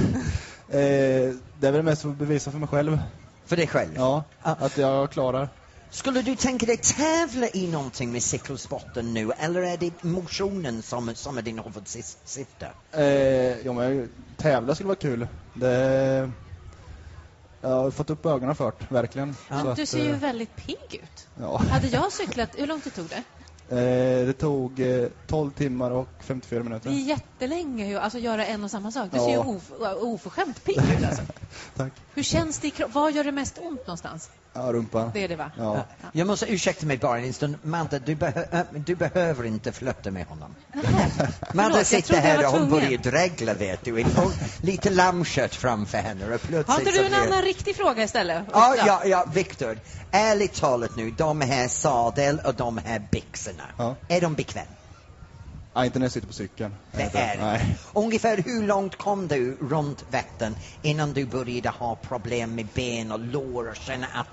det 0.67 1.67
är 1.67 1.73
väl 1.73 1.83
mest 1.83 2.03
för 2.03 2.09
att 2.11 2.17
bevisa 2.17 2.51
för 2.51 2.59
mig 2.59 2.69
själv 2.69 2.99
För 3.45 3.57
dig 3.57 3.67
själv? 3.67 3.91
Ja, 3.97 4.25
att 4.43 4.79
jag 4.79 5.11
klarar. 5.11 5.49
Skulle 5.95 6.23
du 6.23 6.37
tänka 6.37 6.67
dig 6.67 6.77
tävla 6.77 7.49
i 7.49 7.67
någonting 7.67 8.13
med 8.13 8.23
cykelsporten 8.23 9.15
nu 9.15 9.33
eller 9.39 9.63
är 9.63 9.77
det 9.77 10.03
motionen 10.03 10.83
som, 10.83 11.15
som 11.15 11.39
är 11.39 11.43
din 11.43 11.59
huvudsyfte? 11.59 12.69
Eh, 12.93 13.03
ja, 13.67 13.73
men 13.73 14.09
tävla 14.37 14.75
skulle 14.75 14.87
vara 14.87 14.97
kul. 14.99 15.29
Det, 15.55 16.31
jag 17.61 17.69
har 17.69 17.91
fått 17.91 18.11
upp 18.11 18.27
ögonen 18.27 18.55
för 18.57 18.73
det, 18.79 18.95
verkligen. 18.95 19.35
Så 19.49 19.75
Du 19.75 19.83
att, 19.83 19.89
ser 19.89 20.05
ju 20.05 20.11
eh, 20.11 20.19
väldigt 20.19 20.57
pigg 20.57 21.01
ut. 21.03 21.27
Ja. 21.41 21.57
Hade 21.57 21.87
jag 21.89 22.13
cyklat, 22.13 22.51
hur 22.57 22.67
lång 22.67 22.81
tid 22.81 22.95
tog 22.95 23.07
det? 23.09 23.23
Eh, 23.77 24.27
det 24.27 24.33
tog 24.33 24.81
eh, 24.81 25.09
12 25.27 25.51
timmar 25.51 25.91
och 25.91 26.09
54 26.21 26.59
Det 26.59 26.65
minuter. 26.65 26.91
är 26.91 26.95
jättelänge 26.95 27.89
ju, 27.89 27.97
alltså 27.99 28.19
göra 28.19 28.47
en 28.47 28.65
och 28.65 28.71
samma 28.71 28.93
sak. 28.93 29.09
Du 29.13 29.17
Ja. 29.17 29.25
ser 29.25 29.31
ju 29.31 29.39
of, 29.39 29.71
oförskämt 30.03 30.65
pigg 30.65 30.77
ut 30.79 31.05
alltså. 31.07 31.23
Tack. 31.77 31.93
Hur 32.15 32.23
känns 32.23 32.59
det 32.59 32.67
i 32.67 32.71
kroppen? 32.71 32.93
Var 32.93 33.11
gör 33.11 33.25
det 33.25 33.33
mest 33.33 33.59
ont 33.59 33.87
någonstans? 33.87 34.31
Ja, 34.57 34.61
rumpan. 34.73 35.11
Det 35.15 35.25
är 35.25 35.29
det 35.29 35.37
va? 35.37 35.51
Ja. 35.59 35.85
Jag 36.13 36.27
måste 36.27 36.47
ursäkta 36.53 36.87
mig 36.87 36.99
bara 36.99 37.19
en 37.19 37.33
stund. 37.33 37.57
Madde, 37.63 37.99
du, 37.99 38.15
behö- 38.15 38.55
äh, 38.61 38.65
du 38.73 38.95
behöver 38.97 39.45
inte 39.45 39.73
flörta 39.73 40.11
med 40.11 40.27
honom. 40.27 40.55
Madde 41.53 41.85
sitter 41.85 42.17
här 42.17 42.47
och 42.47 42.53
hon 42.53 42.71
börjar 42.71 42.99
dregla, 42.99 43.55
vet 43.55 43.85
du. 43.85 44.05
Lite 44.63 44.91
lammkött 44.91 45.55
framför 45.55 45.99
henne 45.99 46.25
och 46.35 46.41
plötsligt 46.41 46.69
Har 46.69 46.79
inte 46.79 46.91
du 46.91 46.99
en 46.99 47.07
blir- 47.11 47.23
annan 47.23 47.43
riktig 47.43 47.77
fråga 47.77 48.03
istället? 48.03 48.43
Ja, 48.53 48.75
ja, 48.87 49.03
ja, 49.05 49.25
Viktor. 49.35 49.79
Ärligt 50.11 50.55
talat 50.55 50.97
nu, 50.97 51.11
de 51.11 51.41
här 51.41 51.69
sadel 51.69 52.41
och 52.45 52.55
de 52.55 52.79
här 52.79 53.03
byxorna, 53.11 53.65
Ja. 53.79 53.97
är 54.09 54.21
de 54.21 54.35
bekväma? 54.35 54.67
Ja, 55.77 55.85
inte 55.85 55.99
när 55.99 56.05
jag 56.05 56.13
sitter 56.13 56.27
på 56.27 56.33
cykeln. 56.33 56.77
Det 56.93 57.15
är. 57.15 57.39
Nej. 57.39 57.77
Ungefär 57.95 58.37
hur 58.37 58.67
långt 58.67 58.97
kom 58.97 59.29
du 59.29 59.57
runt 59.57 60.05
Vättern 60.11 60.55
innan 60.83 61.13
du 61.13 61.27
började 61.27 61.69
ha 61.69 61.97
problem 61.97 62.55
med 62.55 62.67
ben 62.75 63.13
och 63.13 63.19
lår 63.19 63.69
och 63.69 63.77
känna 63.77 64.07
att, 64.07 64.27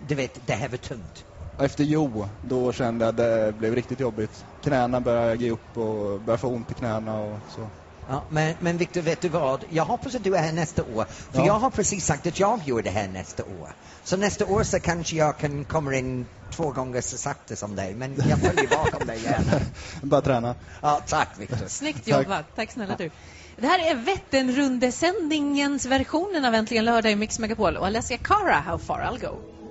du 0.00 0.14
vet, 0.14 0.46
det 0.46 0.52
här 0.52 0.68
var 0.68 0.76
tungt? 0.76 1.24
Efter 1.58 1.84
Jo, 1.84 2.28
då 2.40 2.72
kände 2.72 3.04
jag 3.04 3.10
att 3.10 3.16
det 3.16 3.52
blev 3.52 3.74
riktigt 3.74 4.00
jobbigt. 4.00 4.44
Knäna 4.62 5.00
började 5.00 5.44
ge 5.44 5.50
upp 5.50 5.76
och 5.76 6.20
började 6.20 6.40
få 6.40 6.48
ont 6.48 6.70
i 6.70 6.74
knäna 6.74 7.20
och 7.20 7.40
så. 7.48 7.70
Ja, 8.08 8.24
men, 8.28 8.54
men 8.60 8.76
Victor, 8.76 9.00
vet 9.00 9.20
du 9.20 9.28
vad? 9.28 9.64
Jag 9.70 9.84
hoppas 9.84 10.14
att 10.14 10.24
du 10.24 10.36
är 10.36 10.42
här 10.42 10.52
nästa 10.52 10.82
år. 10.82 11.04
För 11.04 11.38
Ja. 11.38 11.46
jag 11.46 11.52
har 11.58 11.70
precis 11.70 12.04
sagt 12.06 12.26
att 12.26 12.40
jag 12.40 12.60
gör 12.64 12.82
det 12.82 12.90
här 12.90 13.08
nästa 13.08 13.44
år. 13.44 13.74
Så 14.04 14.16
nästa 14.16 14.46
år 14.46 14.62
så 14.62 14.80
kanske 14.80 15.16
jag 15.16 15.38
kan 15.38 15.64
komma 15.64 15.94
in 15.94 16.26
två 16.50 16.70
gånger 16.70 17.00
så 17.00 17.18
sakta 17.18 17.56
som 17.56 17.76
dig. 17.76 17.94
Men 17.94 18.14
jag 18.28 18.38
följer 18.38 18.68
bakom 18.68 19.06
dig 19.06 19.20
gärna. 19.24 19.60
Bara 20.02 20.20
träna. 20.20 20.54
Ja, 20.80 21.00
tack 21.06 21.28
Victor. 21.38 21.66
Snyggt 21.68 22.08
jobbat. 22.08 22.44
Tack 22.56 22.70
snälla 22.72 22.96
du. 22.98 23.10
Det 23.56 23.66
här 23.66 23.78
är 23.90 23.94
Vätternrundesändningens 23.94 25.86
versionen 25.86 26.44
av 26.44 26.54
Äntligen 26.54 26.84
lördag 26.84 27.12
i 27.12 27.16
Mix 27.16 27.38
Megapol 27.38 27.76
och 27.76 27.86
Alessia 27.86 28.18
Cara, 28.18 28.54
How 28.66 28.78
far 28.78 28.98
I'll 29.00 29.20
go. 29.20 29.61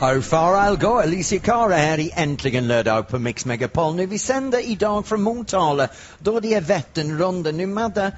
How 0.00 0.22
far 0.22 0.54
I'll 0.56 0.76
go, 0.76 0.98
Alicia 0.98 1.38
Cara 1.40 1.74
här 1.76 1.98
i 1.98 2.10
Äntligen 2.14 2.68
lördag 2.68 3.08
på 3.08 3.18
Mix 3.18 3.46
Megapol. 3.46 3.94
Nu 3.94 4.06
vi 4.06 4.18
sänder 4.18 4.60
idag 4.68 5.06
från 5.06 5.22
Motala 5.22 5.88
då 6.18 6.40
det 6.40 6.54
är 6.54 6.60
Vätternrundan. 6.60 7.56
Nu 7.56 7.66
Madde, 7.66 8.12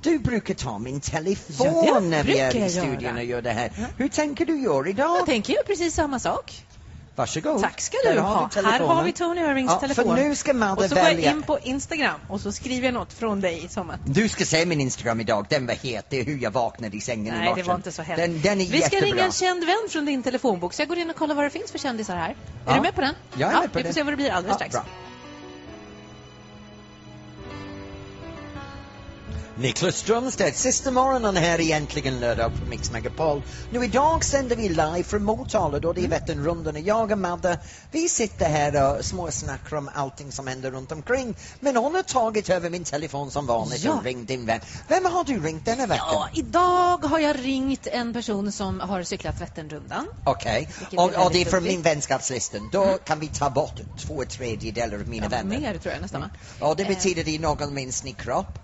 du 0.00 0.18
brukar 0.18 0.54
ta 0.54 0.78
min 0.78 1.00
telefon 1.00 1.66
Mm. 1.66 1.84
Ja, 1.86 2.00
när 2.00 2.24
vi 2.24 2.38
är 2.38 2.56
i 2.56 2.70
studion 2.70 3.00
göra. 3.00 3.14
och 3.14 3.24
gör 3.24 3.42
det 3.42 3.50
här. 3.50 3.70
Hur 3.96 4.08
tänker 4.08 4.46
du 4.46 4.60
göra 4.62 4.88
idag? 4.88 5.18
Jag 5.18 5.26
tänker 5.26 5.52
ju 5.52 5.58
precis 5.66 5.94
samma 5.94 6.18
sak. 6.18 6.64
Varsågod. 7.18 7.62
Tack 7.62 7.80
ska 7.80 7.96
du 8.12 8.20
ha. 8.20 8.50
Här 8.54 8.80
har 8.80 9.02
vi 9.04 9.12
Tony 9.12 9.40
Irvings 9.40 9.70
Ja, 9.72 9.78
telefon. 9.80 10.16
För 10.16 10.24
nu 10.24 10.34
ska 10.36 10.54
Madde 10.54 10.82
och 10.84 10.88
så 10.88 10.94
går 10.94 11.04
jag 11.04 11.10
välja. 11.14 11.30
in 11.30 11.42
på 11.42 11.58
Instagram 11.62 12.20
och 12.28 12.40
så 12.40 12.52
skriver 12.52 12.84
jag 12.86 12.94
något 12.94 13.12
från 13.12 13.40
dig 13.40 13.68
som 13.68 13.90
att 13.90 14.00
Du 14.04 14.28
ska 14.28 14.44
se 14.44 14.66
min 14.66 14.80
Instagram 14.80 15.20
idag, 15.20 15.46
den 15.50 15.66
var 15.66 15.74
het. 15.74 16.06
Det 16.10 16.20
är 16.20 16.24
hur 16.24 16.38
jag 16.38 16.50
vaknade 16.50 16.96
i 16.96 17.00
sängen 17.00 17.34
i 17.34 17.38
Nej, 17.38 17.48
morse. 17.48 17.62
det 17.62 17.68
var 17.68 17.74
inte 17.74 17.92
så 17.92 18.02
hett. 18.02 18.16
Den, 18.16 18.40
den 18.42 18.52
är 18.60 18.64
Vi 18.64 18.66
ska 18.66 18.76
jättebra. 18.78 19.06
ringa 19.06 19.24
en 19.24 19.32
känd 19.32 19.64
vän 19.66 19.88
från 19.90 20.04
din 20.04 20.22
telefonbok, 20.22 20.74
så 20.74 20.82
jag 20.82 20.88
går 20.88 20.98
in 20.98 21.10
och 21.10 21.16
kollar 21.16 21.34
vad 21.34 21.44
det 21.44 21.50
finns 21.50 21.70
för 21.72 21.78
kändisar 21.78 22.16
här. 22.16 22.28
Är 22.30 22.34
Ja. 22.66 22.74
du 22.74 22.80
med 22.80 22.94
på 22.94 23.00
den? 23.00 23.14
Jag 23.34 23.48
är 23.50 23.54
ja, 23.54 23.60
med 23.60 23.72
på 23.72 23.78
vi 23.78 23.82
det. 23.82 23.88
får 23.88 23.94
se 23.94 24.02
vad 24.02 24.12
det 24.12 24.16
blir 24.16 24.30
alldeles 24.30 24.56
Ja, 24.60 24.68
strax. 24.68 24.72
bra. 24.72 24.84
Niklas 29.58 29.96
Strömstedt, 29.96 30.56
sista 30.56 30.90
morgonen 30.90 31.36
här 31.36 31.60
i 31.60 31.72
Äntligen 31.72 32.20
lördag 32.20 32.58
på 32.58 32.64
Mix 32.64 32.90
Megapol. 32.90 33.42
Nu 33.70 33.84
idag 33.84 34.24
sänder 34.24 34.56
vi 34.56 34.68
live 34.68 35.02
från 35.02 35.24
Motala 35.24 35.78
då 35.78 35.92
det 35.92 36.00
Mm. 36.00 36.12
är 36.12 36.18
Vätternrundan 36.18 36.74
och 36.76 36.80
jag 36.82 37.10
och 37.12 37.18
Madde, 37.18 37.58
vi 37.90 38.08
sitter 38.08 38.48
här 38.48 38.98
och 38.98 39.04
småsnackar 39.04 39.76
om 39.76 39.90
allting 39.94 40.32
som 40.32 40.46
händer 40.46 40.70
runt 40.70 40.92
omkring. 40.92 41.34
Men 41.60 41.76
hon 41.76 41.94
har 41.94 42.02
tagit 42.02 42.50
över 42.50 42.70
min 42.70 42.84
telefon 42.84 43.30
som 43.30 43.46
vanligt 43.46 43.84
Ja. 43.84 43.92
och 43.92 44.04
ringt 44.04 44.28
din 44.28 44.46
vän. 44.46 44.60
Vem 44.88 45.04
har 45.04 45.24
du 45.24 45.40
ringt 45.40 45.64
denna 45.64 45.86
veckan? 45.86 46.06
Ja, 46.12 46.28
idag 46.34 46.98
har 47.04 47.18
jag 47.18 47.36
ringt 47.44 47.86
en 47.86 48.12
person 48.12 48.52
som 48.52 48.80
har 48.80 49.02
cyklat 49.02 49.40
Vätternrundan. 49.40 50.06
Okej, 50.24 50.68
Vilket 50.78 50.98
och, 50.98 51.24
och 51.26 51.32
det 51.32 51.40
är 51.40 51.44
från 51.44 51.64
min 51.64 51.82
vänskapslistan. 51.82 52.68
Då 52.72 52.98
kan 53.04 53.20
vi 53.20 53.28
ta 53.28 53.50
bort 53.50 53.80
två 53.98 54.24
tredjedelar 54.24 54.98
av 54.98 55.08
mina 55.08 55.26
Ja, 55.26 55.30
vänner. 55.30 55.60
mer 55.60 55.78
tror 55.78 55.92
jag 55.94 56.02
nästan 56.02 56.20
va? 56.20 56.30
Och 56.68 56.76
det 56.76 56.82
Eh. 56.82 56.88
betyder 56.88 57.24
det 57.24 57.34
är 57.34 57.38
någon 57.38 57.74
minst 57.74 58.06
i 58.06 58.12
kropp. 58.12 58.58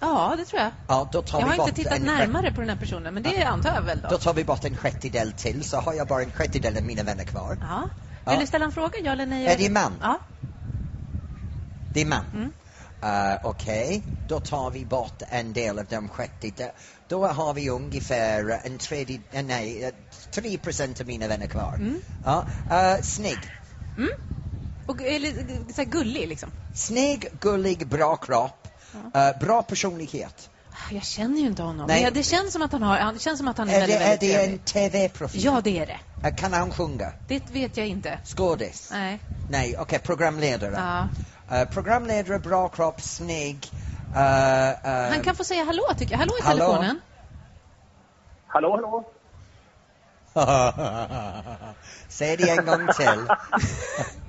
Ja, 0.00 0.34
det 0.36 0.44
tror 0.44 0.62
jag. 0.62 0.70
Ja, 0.86 1.08
då 1.12 1.22
tar 1.22 1.40
Jag 1.40 1.46
vi 1.48 1.56
har 1.56 1.68
inte 1.68 1.76
tittat 1.76 1.98
en 1.98 2.02
närmare 2.02 2.52
på 2.52 2.60
den 2.60 2.70
här 2.70 2.76
personen, 2.76 3.14
men 3.14 3.22
det 3.22 3.42
antar 3.42 3.74
jag 3.74 3.82
väl 3.82 4.00
då. 4.00 4.08
Då 4.08 4.18
tar 4.18 4.34
vi 4.34 4.44
bort 4.44 4.64
en 4.64 4.76
sjättedel 4.76 5.32
till, 5.32 5.64
så 5.64 5.76
har 5.76 5.94
jag 5.94 6.06
bara 6.06 6.22
en 6.22 6.30
sjättedel 6.30 6.76
av 6.76 6.82
mina 6.82 7.02
vänner 7.02 7.24
kvar. 7.24 7.58
Ja. 7.60 7.82
Ja. 8.24 8.30
Vill 8.30 8.40
du 8.40 8.46
ställa 8.46 8.64
en 8.64 8.72
fråga, 8.72 8.98
ja 9.04 9.12
eller 9.12 9.26
nej? 9.26 9.46
Är 9.46 9.58
det 9.58 9.70
man? 9.70 9.92
Ja. 10.00 10.20
Det 11.94 12.00
är 12.00 12.06
man. 12.06 12.24
Mm. 12.32 12.52
Eh, 13.02 13.38
Okej, 13.42 14.02
då 14.28 14.40
tar 14.40 14.70
vi 14.70 14.84
bort 14.84 15.22
en 15.28 15.52
del 15.52 15.78
av 15.78 15.84
de 15.84 16.08
sjättedel. 16.08 16.70
Då 17.08 17.26
har 17.26 17.54
vi 17.54 17.70
ungefär 17.70 18.60
en 18.64 18.78
tredje, 18.78 19.20
eh, 19.32 19.44
nej, 19.44 19.84
eh, 19.84 19.94
3 20.30 20.58
procent 20.58 21.00
av 21.00 21.06
mina 21.06 21.28
vänner 21.28 21.46
kvar. 21.46 21.74
Mm. 21.74 22.00
Ja, 22.24 22.46
eh, 22.70 23.02
snygg. 23.02 23.38
Och, 24.86 25.02
eller, 25.02 25.72
så 25.72 25.84
gullig 25.84 26.28
liksom. 26.28 26.50
Snygg, 26.74 27.28
gullig, 27.40 27.86
bra 27.86 28.16
kropp, 28.16 28.67
eh, 29.14 29.38
bra 29.40 29.62
personlighet. 29.62 30.50
Jag 30.90 31.02
känner 31.04 31.40
ju 31.40 31.46
inte 31.46 31.62
honom. 31.62 31.86
Nej. 31.86 31.96
Men 31.96 32.04
ja, 32.04 32.10
det 32.10 32.22
känns 32.22 32.52
som 32.52 32.62
att 32.62 32.72
han 32.72 32.82
har, 32.82 33.12
det 33.12 33.18
känns 33.18 33.38
som 33.38 33.48
att 33.48 33.58
han 33.58 33.68
är, 33.68 33.74
Är 33.82 33.86
det, 33.86 33.98
väldigt, 33.98 34.22
är 34.34 34.38
väldigt 34.38 34.66
det 34.66 34.72
trevlig. 34.72 35.02
en 35.02 35.10
TV-profil? 35.10 35.44
Ja, 35.44 35.60
det 35.64 35.78
är 35.78 35.86
det. 35.86 36.00
Eh, 36.28 36.34
Kan 36.34 36.52
han 36.52 36.70
sjunga? 36.72 37.12
Det 37.26 37.50
vet 37.50 37.76
jag 37.76 37.86
inte. 37.86 38.18
Skådis? 38.24 38.88
Nej. 38.92 39.18
Nej, 39.46 39.76
okej, 39.78 39.98
programledare. 39.98 41.08
Ja. 41.48 41.56
Eh, 41.56 41.64
programledare, 41.68 42.38
bra 42.38 42.68
kropp, 42.68 43.00
snygg. 43.00 43.66
Eh, 44.14 44.68
eh, 44.70 45.10
Han 45.10 45.22
kan 45.22 45.36
få 45.36 45.44
säga 45.44 45.64
hallå, 45.64 45.82
tycker 45.96 46.12
jag. 46.14 46.18
Hallå 46.18 46.32
i 46.40 46.44
Hallå? 46.44 46.64
telefonen. 46.66 47.00
Hallå, 48.46 48.70
hallå? 48.70 49.12
Säg 52.08 52.36
det 52.36 52.50
en 52.50 52.66
gång 52.66 52.88
till. 52.96 53.26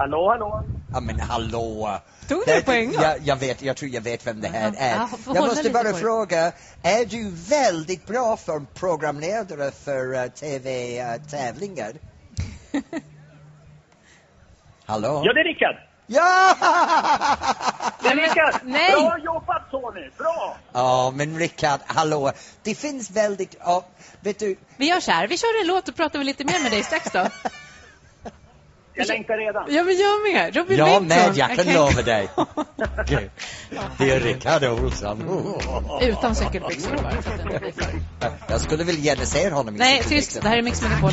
Hallå, 0.00 0.28
hallå? 0.30 0.62
Ja 0.92 1.00
men 1.00 1.20
hallå! 1.20 1.98
Tog 2.28 2.42
du 2.46 2.52
det 2.52 2.62
på 2.62 2.72
en 2.72 2.92
gång? 2.92 3.02
Jag, 3.02 3.18
jag 3.22 3.36
vet, 3.36 3.62
jag 3.62 3.76
tror 3.76 3.90
jag 3.90 4.00
vet 4.00 4.26
vem 4.26 4.40
det 4.40 4.48
här 4.48 4.72
Ja, 4.74 4.80
är. 4.80 4.94
ja, 4.96 5.08
jag 5.34 5.46
måste 5.46 5.70
bara 5.70 5.92
fråga, 5.92 6.52
är 6.82 7.04
du 7.04 7.30
väldigt 7.30 8.06
bra 8.06 8.36
för 8.36 8.60
programledare 8.74 9.70
för 9.70 10.14
uh, 10.14 10.26
TV-tävlingar? 10.30 11.92
Hallå? 14.86 15.22
Ja, 15.24 15.32
det 15.32 15.40
är 15.40 15.44
Rickard. 15.44 15.76
Ja! 16.06 16.54
Det 18.02 18.08
är 18.08 18.16
Rickard. 18.16 18.60
nej. 18.64 18.92
Bra 18.92 19.18
jobbat, 19.18 19.70
Tony. 19.70 20.10
Bra. 20.18 20.56
Ja, 20.72 21.12
men 21.14 21.38
Rickard, 21.38 21.80
hallå. 21.86 22.32
Det 22.62 22.74
finns 22.74 23.10
väldigt, 23.10 23.56
ja, 23.60 23.84
vet 24.20 24.38
du, 24.38 24.56
Vi 24.76 24.88
gör 24.88 25.00
så 25.00 25.10
här, 25.10 25.28
vi 25.28 25.38
kör 25.38 25.60
en 25.62 25.66
låt 25.66 25.88
och 25.88 25.96
pratar 25.96 26.18
vi 26.18 26.24
lite 26.24 26.44
mer 26.44 26.62
med 26.62 26.72
dig 26.72 26.82
strax 26.82 27.10
då. 27.12 27.26
Jag 29.00 29.08
längtar 29.08 29.36
redan. 29.36 29.64
Ja, 29.68 29.84
men 29.84 29.96
jag 29.96 30.32
med. 30.32 30.56
Robin 30.56 30.78
jag 30.78 30.86
Bengtsson. 30.86 31.08
med, 31.08 31.36
jag 31.36 31.56
kan 31.56 31.74
lova 31.74 32.02
dig. 32.02 32.28
Gud. 33.06 33.30
Det 33.98 34.10
är 34.10 34.20
Rickard 34.20 34.64
Olsson. 34.64 35.18
Utan 36.02 36.34
cykelbyxor 36.34 36.96
bara, 36.96 37.22
för 37.22 37.34
att. 38.26 38.34
Jag 38.48 38.60
skulle 38.60 38.84
vilja 38.84 39.02
gärna 39.02 39.24
se 39.24 39.50
honom 39.50 39.74
i 39.74 39.78
Nej, 39.78 40.02
tyst. 40.02 40.42
Det 40.42 40.48
här 40.48 40.58
är 40.58 40.62
Mix 40.62 40.82
Megapol. 40.82 41.10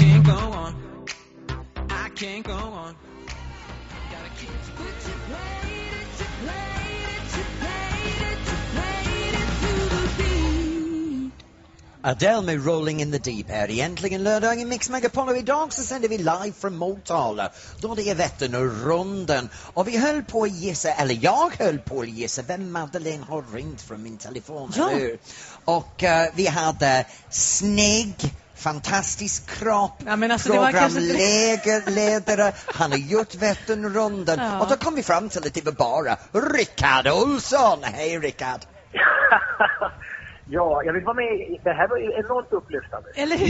Adele 12.02 12.42
med 12.42 12.66
Rolling 12.66 13.02
in 13.02 13.12
the 13.12 13.18
Deep 13.18 13.50
här 13.50 13.72
i 13.72 13.82
Äntligen 13.82 14.24
lördag 14.24 14.62
i 14.62 14.66
Mix 14.66 14.90
Megapol 14.90 15.30
och 15.30 15.38
idag 15.38 15.74
så 15.74 15.84
sänder 15.84 16.10
vi 16.10 16.18
live 16.18 16.54
från 16.60 16.76
Motala 16.76 17.52
då 17.80 17.96
det 17.96 18.10
är 18.10 18.16
Vättern 18.16 19.50
och 19.74 19.88
vi 19.88 19.98
höll 19.98 20.24
på 20.24 20.44
att 20.44 20.52
gissa, 20.52 20.92
eller 20.92 21.20
jag 21.22 21.52
höll 21.60 21.80
på 21.80 22.02
att 22.02 22.10
gissa 22.10 22.42
vem 22.42 22.72
Madeleine 22.72 23.24
har 23.30 23.44
ringt 23.54 23.82
från 23.82 24.04
min 24.04 24.18
telefon, 24.18 24.72
Ja. 24.76 24.90
eller 24.90 25.00
hur? 25.00 25.20
Och 25.66 26.04
eh, 26.04 26.30
vi 26.36 26.48
hade 26.48 27.06
snygg, 27.30 28.16
fantastisk 28.56 29.60
kropp, 29.60 30.02
Ja, 30.06 30.32
alltså, 30.32 30.54
programledare, 30.54 32.54
han 32.66 32.92
har 32.92 32.98
gjort 32.98 33.36
Vätternrundan. 33.36 34.40
Ja. 34.40 34.60
Och 34.60 34.70
då 34.70 34.76
kom 34.76 34.96
vi 34.96 35.04
fram 35.04 35.30
till 35.30 35.48
att 35.48 35.54
det 35.54 35.66
var 35.66 35.72
bara 35.72 36.18
Rickard 36.32 37.08
Olsson. 37.08 37.80
Hej 37.84 38.20
Rickard! 38.20 38.62
Ja, 40.50 40.84
jag 40.86 40.94
vill 40.94 41.04
vara 41.04 41.14
med. 41.16 41.26
i- 41.34 41.60
Det 41.64 41.74
här 41.74 41.88
var 41.88 41.98
ju 41.98 42.12
enormt 42.12 42.54
upplyftande. 42.54 43.10
Eller 43.16 43.38
hur? 43.38 43.48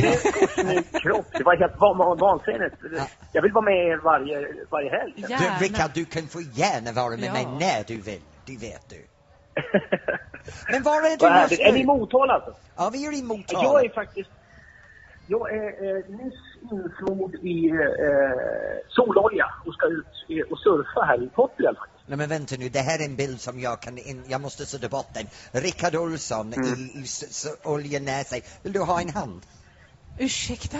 Snygg 0.64 1.02
kropp. 1.02 1.26
Det 1.34 1.44
var 1.44 1.56
helt 1.58 1.78
van- 1.80 1.98
van- 1.98 2.18
vansinnigt. 2.18 2.76
Jag 3.32 3.42
vill 3.42 3.52
vara 3.52 3.66
med 3.66 4.00
varje, 4.00 4.48
varje 4.72 4.90
helg. 4.90 5.14
Du, 5.16 5.66
Rickard, 5.66 5.92
du 5.94 6.06
kan 6.06 6.24
få 6.28 6.42
gärna 6.42 6.92
vara 6.92 7.10
med 7.18 7.24
Ja. 7.24 7.34
mig 7.34 7.46
när 7.60 7.84
du 7.88 8.02
vill. 8.02 8.22
Det 8.46 8.58
vet 8.58 8.90
du. 8.90 9.02
Men 10.72 10.84
var 10.84 10.96
är 10.96 11.02
Vad 11.20 11.50
du 11.50 11.56
Är 11.64 11.74
ni 11.74 11.80
i 11.82 11.86
Motala 11.86 12.34
alltså? 12.34 12.54
Ja, 12.78 12.90
vi 12.94 13.06
är 13.08 13.14
i 13.20 13.24
Motala. 13.24 13.64
Jag 13.64 13.86
är 13.86 13.90
faktiskt... 13.90 14.30
Jag 15.28 15.54
är 15.54 15.68
eh, 15.98 16.04
nyss 16.10 16.40
insmord 16.62 17.36
i 17.36 17.70
eh, 17.70 18.86
sololja 18.90 19.46
och 19.66 19.74
ska 19.74 19.88
ut 19.88 20.06
eh, 20.30 20.52
och 20.52 20.60
surfa 20.60 21.02
här 21.06 21.24
i 21.24 21.30
Portugal. 21.30 21.76
Nej 22.06 22.18
men 22.18 22.30
vänta 22.30 22.56
nu, 22.60 22.70
det 22.70 22.80
här 22.80 23.00
är 23.00 23.06
en 23.06 23.16
bild 23.16 23.42
som 23.42 23.60
jag 23.60 23.82
kan, 23.82 23.98
in, 23.98 24.24
jag 24.28 24.42
måste 24.42 24.66
sudda 24.66 24.90
bort 24.90 25.14
den. 25.14 25.28
Rickard 25.62 25.96
Olsson 25.96 26.54
Mm. 26.54 26.68
i, 26.68 27.00
i 27.00 27.04
s- 27.04 27.24
s- 27.30 27.56
oljenäsa. 27.64 28.36
Vill 28.64 28.74
du 28.74 28.80
ha 28.80 29.02
en 29.02 29.10
hand? 29.10 29.42
Ursäkta? 30.18 30.78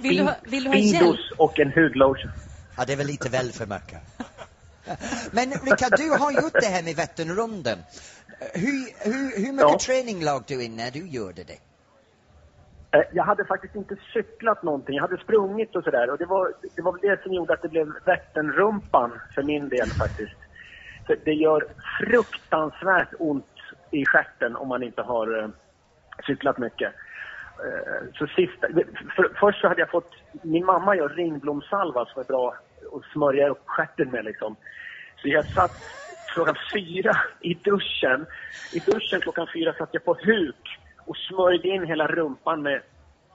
Vill 0.00 0.16
du 0.16 0.22
ha, 0.22 0.34
vill 0.42 0.64
du 0.64 0.70
ha 0.70 0.76
hjälp? 0.76 0.96
Speedos 0.96 1.32
och 1.38 1.58
en 1.60 1.72
hudlotion. 1.72 2.30
Ja, 2.76 2.84
det 2.84 2.92
är 2.92 2.96
väl 2.96 3.06
lite 3.06 3.28
väl 3.28 3.52
för 3.52 3.66
mycket. 3.66 3.98
Men 5.30 5.50
Rickard, 5.50 5.92
du 5.96 6.10
har 6.10 6.32
gjort 6.32 6.52
det 6.60 6.66
här 6.66 6.82
med 6.82 6.96
Vätternrundan. 6.96 7.78
Hur, 8.54 9.04
hur, 9.04 9.36
hur 9.46 9.52
mycket 9.52 9.70
Ja. 9.70 9.78
träning 9.80 10.24
lag 10.24 10.42
du 10.46 10.62
in 10.64 10.76
när 10.76 10.90
du 10.90 11.08
gjorde 11.08 11.44
det? 11.44 11.56
Eh, 12.92 13.02
jag 13.12 13.24
hade 13.24 13.44
faktiskt 13.44 13.74
inte 13.74 13.96
cyklat 14.12 14.62
någonting. 14.62 14.94
Jag 14.94 15.02
hade 15.02 15.22
sprungit 15.22 15.76
och 15.76 15.84
sådär. 15.84 16.10
Och 16.10 16.18
det 16.18 16.26
var, 16.26 16.52
det 16.76 16.82
var 16.82 16.92
väl 16.92 17.00
det 17.00 17.22
som 17.22 17.32
gjorde 17.32 17.54
att 17.54 17.62
det 17.62 17.68
blev 17.68 17.92
Vätternrumpan 18.04 19.20
för 19.34 19.42
min 19.42 19.68
del 19.68 19.92
faktiskt. 19.98 20.38
För 21.06 21.18
det 21.24 21.34
gör 21.34 21.64
fruktansvärt 22.00 23.14
ont 23.18 23.46
i 23.90 24.06
stjärten 24.06 24.56
om 24.56 24.68
man 24.68 24.82
inte 24.82 25.02
har 25.02 25.38
eh, 25.38 25.48
cyklat 26.26 26.58
mycket. 26.58 26.92
Eh, 27.64 28.08
så 28.14 28.26
sista, 28.26 28.68
för, 29.16 29.36
först 29.40 29.60
så 29.60 29.68
hade 29.68 29.80
jag 29.80 29.90
fått, 29.90 30.12
min 30.42 30.64
mamma 30.64 30.96
gör 30.96 31.08
ringblomsalva 31.08 32.06
som 32.06 32.20
är 32.20 32.26
bra 32.26 32.54
att 32.92 33.12
smörja 33.12 33.48
upp 33.48 33.62
stjärten 33.64 34.10
med 34.10 34.24
liksom. 34.24 34.56
Så 35.22 35.28
jag 35.28 35.46
satt 35.46 35.80
klockan 36.26 36.56
fyra 36.74 37.16
i 37.40 37.54
duschen. 37.54 38.26
I 38.72 38.78
duschen 38.78 39.20
klockan 39.20 39.46
fyra 39.54 39.74
satt 39.78 39.88
jag 39.92 40.04
på 40.04 40.14
huk 40.14 40.78
och 41.06 41.16
smörjde 41.16 41.68
in 41.68 41.86
hela 41.86 42.06
rumpan 42.06 42.62
med, 42.62 42.82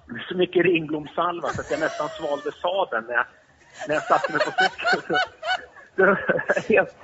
med 0.05 0.21
så 0.29 0.37
mycket 0.37 0.65
ringblomsalva 0.65 1.53
så 1.53 1.61
att 1.61 1.71
jag 1.71 1.79
nästan 1.79 2.09
svalde 2.09 2.51
sadeln 2.61 3.05
när 3.07 3.13
jag, 3.13 3.25
när 3.87 3.95
jag 3.95 4.03
satte 4.03 4.31
mig 4.31 4.41
på 4.41 4.51
cykeln. 4.51 5.19
Var 5.95 6.69
helt... 6.69 6.95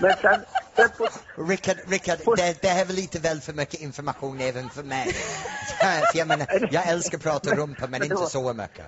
Men 0.00 0.12
sen, 0.12 0.40
sen 0.76 0.88
på, 0.98 1.08
Rickard, 1.48 1.76
Rickard 1.86 2.18
det, 2.36 2.62
det 2.62 2.68
här 2.68 2.82
är 2.82 2.86
väl 2.86 2.96
lite 2.96 3.18
väl 3.18 3.40
för 3.40 3.52
mycket 3.52 3.80
information 3.80 4.40
även 4.40 4.68
för 4.68 4.82
mig. 4.82 5.06
för 6.12 6.18
jag 6.18 6.28
menar, 6.28 6.46
jag 6.70 6.88
älskar 6.88 7.18
att 7.18 7.24
prata 7.24 7.56
rumpa 7.56 7.86
men 7.86 8.02
inte 8.02 8.16
så 8.16 8.52
mycket. 8.54 8.86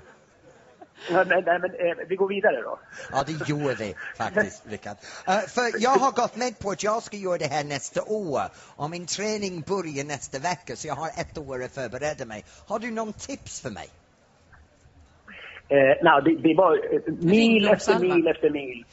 Nej, 1.11 1.25
nej, 1.27 1.43
nej, 1.47 1.59
men 1.59 1.71
eh, 1.71 2.07
vi 2.09 2.17
går 2.17 2.29
vidare 2.29 2.63
då. 2.63 2.79
Ja, 3.13 3.25
det 3.27 3.49
gjorde 3.49 3.75
vi 3.75 3.95
faktiskt, 4.17 4.63
Rickard. 4.71 4.97
Eh, 5.29 5.39
för 5.39 5.83
jag 5.83 5.91
har 5.91 6.13
gått 6.13 6.37
med 6.37 6.59
på 6.59 6.71
att 6.71 6.83
jag 6.83 7.03
ska 7.03 7.17
göra 7.17 7.39
det 7.39 7.47
här 7.47 7.65
nästa 7.65 8.03
år. 8.03 8.43
Och 8.77 8.91
min 8.91 9.07
träning 9.07 9.61
börjar 9.61 10.05
nästa 10.05 10.39
vecka, 10.39 10.77
så 10.77 10.89
jag 10.89 10.95
har 10.95 11.09
ett 11.09 11.39
år 11.39 11.63
att 11.65 11.75
förbereda 11.75 12.25
mig. 12.25 12.45
Har 12.67 12.79
du 12.79 12.91
någon 12.91 13.13
tips 13.13 13.61
för 13.61 13.71
mig? 13.71 13.89
Eh, 15.69 15.97
nej, 16.03 16.23
det, 16.25 16.35
det 16.49 16.55
var 16.55 16.95
eh, 16.95 17.01
mil 17.21 17.69
efter 17.69 17.99
mil 17.99 18.27
efter 18.27 18.51
mil. 18.51 18.85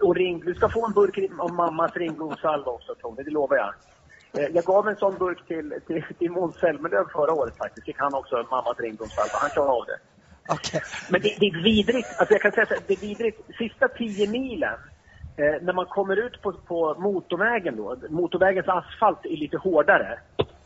Och 0.00 0.14
ring, 0.16 0.40
du 0.40 0.54
ska 0.54 0.68
få 0.68 0.86
en 0.86 0.92
burk 0.92 1.30
av 1.38 1.52
mammas 1.52 1.96
ringblomsalva 1.96 2.72
också 2.72 2.94
Tony, 2.94 3.22
det 3.22 3.30
lovar 3.30 3.56
jag. 3.56 3.74
Eh, 4.36 4.50
jag 4.54 4.64
gav 4.64 4.88
en 4.88 4.96
sån 4.96 5.18
burk 5.18 5.46
till, 5.46 5.74
till, 5.86 6.04
till 6.18 6.30
Måns 6.30 6.56
Zelmerlöw 6.56 7.04
förra 7.12 7.32
året 7.32 7.56
faktiskt. 7.56 7.86
Fick 7.86 7.98
han 7.98 8.14
också 8.14 8.46
mammas 8.50 8.80
ringblomsalva. 8.80 9.32
Han 9.32 9.50
klarade 9.50 9.72
av 9.72 9.86
det. 9.86 9.98
Men 11.08 11.20
det, 11.22 11.36
det 11.40 11.46
är 11.46 11.62
vidrigt. 11.62 12.08
Alltså 12.18 12.34
jag 12.34 12.42
kan 12.42 12.52
säga 12.52 12.66
så 12.66 12.74
här, 12.74 12.82
det 12.86 12.94
är 12.94 13.00
vidrigt. 13.00 13.40
Sista 13.58 13.88
tio 13.88 14.28
milen, 14.28 14.78
eh, 15.36 15.62
när 15.62 15.72
man 15.72 15.86
kommer 15.86 16.16
ut 16.16 16.42
på, 16.42 16.52
på 16.52 16.94
motorvägen 16.98 17.76
då, 17.76 17.96
motorvägens 18.10 18.68
asfalt 18.68 19.24
är 19.24 19.36
lite 19.36 19.56
hårdare. 19.56 20.18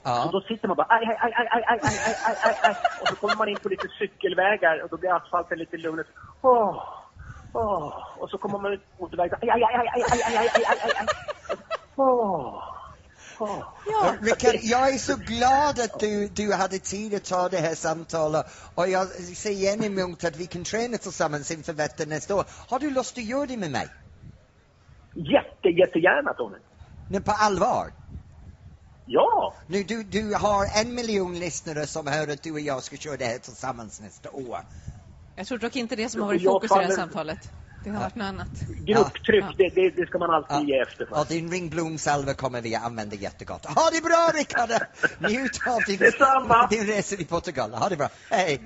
Och 0.02 0.32
då 0.32 0.40
sitter 0.40 0.68
man 0.68 0.76
bara 0.76 0.86
aj, 0.88 1.04
aj, 1.06 1.18
aj, 1.20 1.32
aj, 1.36 1.48
aj, 1.52 1.62
aj, 1.66 1.80
aj, 1.82 1.98
aj, 2.06 2.16
aj, 2.26 2.36
aj, 2.44 2.56
aj. 2.62 2.74
Och 3.00 3.08
så 3.08 3.16
kommer 3.16 3.36
man 3.36 3.48
in 3.48 3.56
på 3.56 3.68
lite 3.68 3.88
cykelvägar 3.98 4.82
och 4.82 4.88
då 4.88 4.96
blir 4.96 5.16
asfalten 5.16 5.58
lite 5.58 5.76
lugnare. 5.76 6.06
Åh, 6.42 6.82
åh. 7.52 7.92
Och 8.18 8.30
så 8.30 8.38
kommer 8.38 8.58
man 8.58 8.72
ut 8.72 8.80
på 8.98 9.04
motorvägen. 9.04 9.38
Aj, 9.42 9.50
aj, 9.50 9.62
aj, 9.64 9.74
aj, 9.76 9.88
aj, 9.94 10.02
aj, 10.12 10.36
aj, 10.36 10.48
aj, 10.54 10.64
aj, 10.66 10.78
aj, 10.84 10.92
aj. 11.00 11.06
Åh. 11.96 12.79
Åh. 13.40 13.74
Ja. 13.86 14.14
Rickard, 14.20 14.56
jag 14.62 14.94
är 14.94 14.98
så 14.98 15.16
glad 15.16 15.80
att 15.80 16.00
du, 16.00 16.28
du 16.28 16.52
hade 16.52 16.78
tid 16.78 17.14
att 17.14 17.24
ta 17.24 17.48
det 17.48 17.58
här 17.58 17.74
samtalet 17.74 18.46
och 18.74 18.88
jag 18.88 19.08
ser 19.08 19.50
gärna 19.50 19.86
emot 19.86 20.24
att 20.24 20.36
vi 20.36 20.46
kan 20.46 20.64
träna 20.64 20.98
tillsammans 20.98 21.50
inför 21.50 21.72
Vättern 21.72 22.08
nästa 22.08 22.34
år. 22.34 22.44
Har 22.68 22.78
du 22.78 22.90
lust 22.90 23.18
att 23.18 23.24
göra 23.24 23.46
det 23.46 23.56
med 23.56 23.70
mig? 23.70 23.88
Jätte, 25.14 25.68
jättegärna 25.68 26.34
Tony. 26.34 26.58
Nu 27.08 27.20
på 27.20 27.32
allvar? 27.32 27.92
Ja! 29.04 29.54
Nu, 29.66 29.82
du, 29.82 30.04
du 30.04 30.34
har 30.34 30.66
en 30.80 30.94
miljon 30.94 31.38
lyssnare 31.38 31.86
som 31.86 32.06
hör 32.06 32.28
att 32.28 32.42
du 32.42 32.52
och 32.52 32.60
jag 32.60 32.82
ska 32.82 32.96
köra 32.96 33.16
det 33.16 33.24
här 33.24 33.38
tillsammans 33.38 34.00
nästa 34.00 34.30
år. 34.30 34.58
Jag 35.34 35.46
tror 35.46 35.58
dock 35.58 35.76
inte 35.76 35.96
det 35.96 36.08
som 36.08 36.20
har 36.20 36.28
varit 36.28 36.44
fokus 36.44 36.70
i 36.70 36.74
det 36.74 36.80
här 36.80 36.90
samtalet. 36.90 37.52
Det 37.84 37.90
har 37.90 38.00
varit 38.00 38.14
något 38.14 38.24
annat. 38.24 38.64
Grupptryck, 38.68 39.44
Det, 39.56 39.68
det, 39.68 39.90
det 39.90 40.06
ska 40.06 40.18
man 40.18 40.30
alltid 40.30 40.68
ge 40.68 40.78
efter 40.78 41.06
för. 41.06 41.20
Och 41.20 41.26
din 41.26 41.50
ringblomsalva 41.50 42.34
kommer 42.34 42.60
vi 42.60 42.74
att 42.74 42.84
använda 42.84 43.16
jättegott. 43.16 43.66
Ha 43.66 43.90
det 43.92 44.02
bra 44.02 44.30
Rickard! 44.34 44.70
Njut 45.30 45.60
av 45.66 45.80
din, 45.86 45.98
din 46.70 46.86
resa 46.86 47.16
i 47.16 47.24
Portugal. 47.24 47.74
Ha 47.74 47.88
det 47.88 47.96
bra. 47.96 48.08
Hej! 48.30 48.60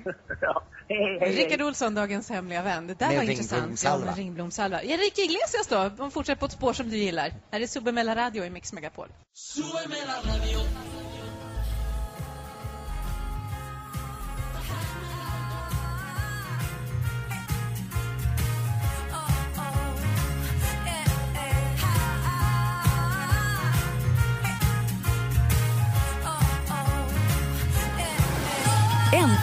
Rickard 1.19 1.61
Olsson, 1.61 1.95
dagens 1.95 2.29
hemliga 2.29 2.61
vän. 2.61 2.87
Det 2.87 2.99
där 2.99 3.07
Med 3.07 3.17
var 3.17 3.23
intressant. 3.23 3.83
Ja, 3.83 3.97
med 3.97 4.17
ringblomsalva. 4.17 4.81
Enrique 4.81 5.21
Iglesias 5.23 5.67
då? 5.69 5.89
De 5.97 6.11
fortsätter 6.11 6.39
på 6.39 6.45
ett 6.45 6.51
spår 6.51 6.73
som 6.73 6.89
du 6.89 6.97
gillar. 6.97 7.31
Här 7.51 7.61
är 7.61 7.67
Subbe 7.67 7.91
Mella 7.91 8.15
Radio 8.15 8.45
i 8.45 8.49
Mix 8.49 8.73
Megapol. 8.73 9.07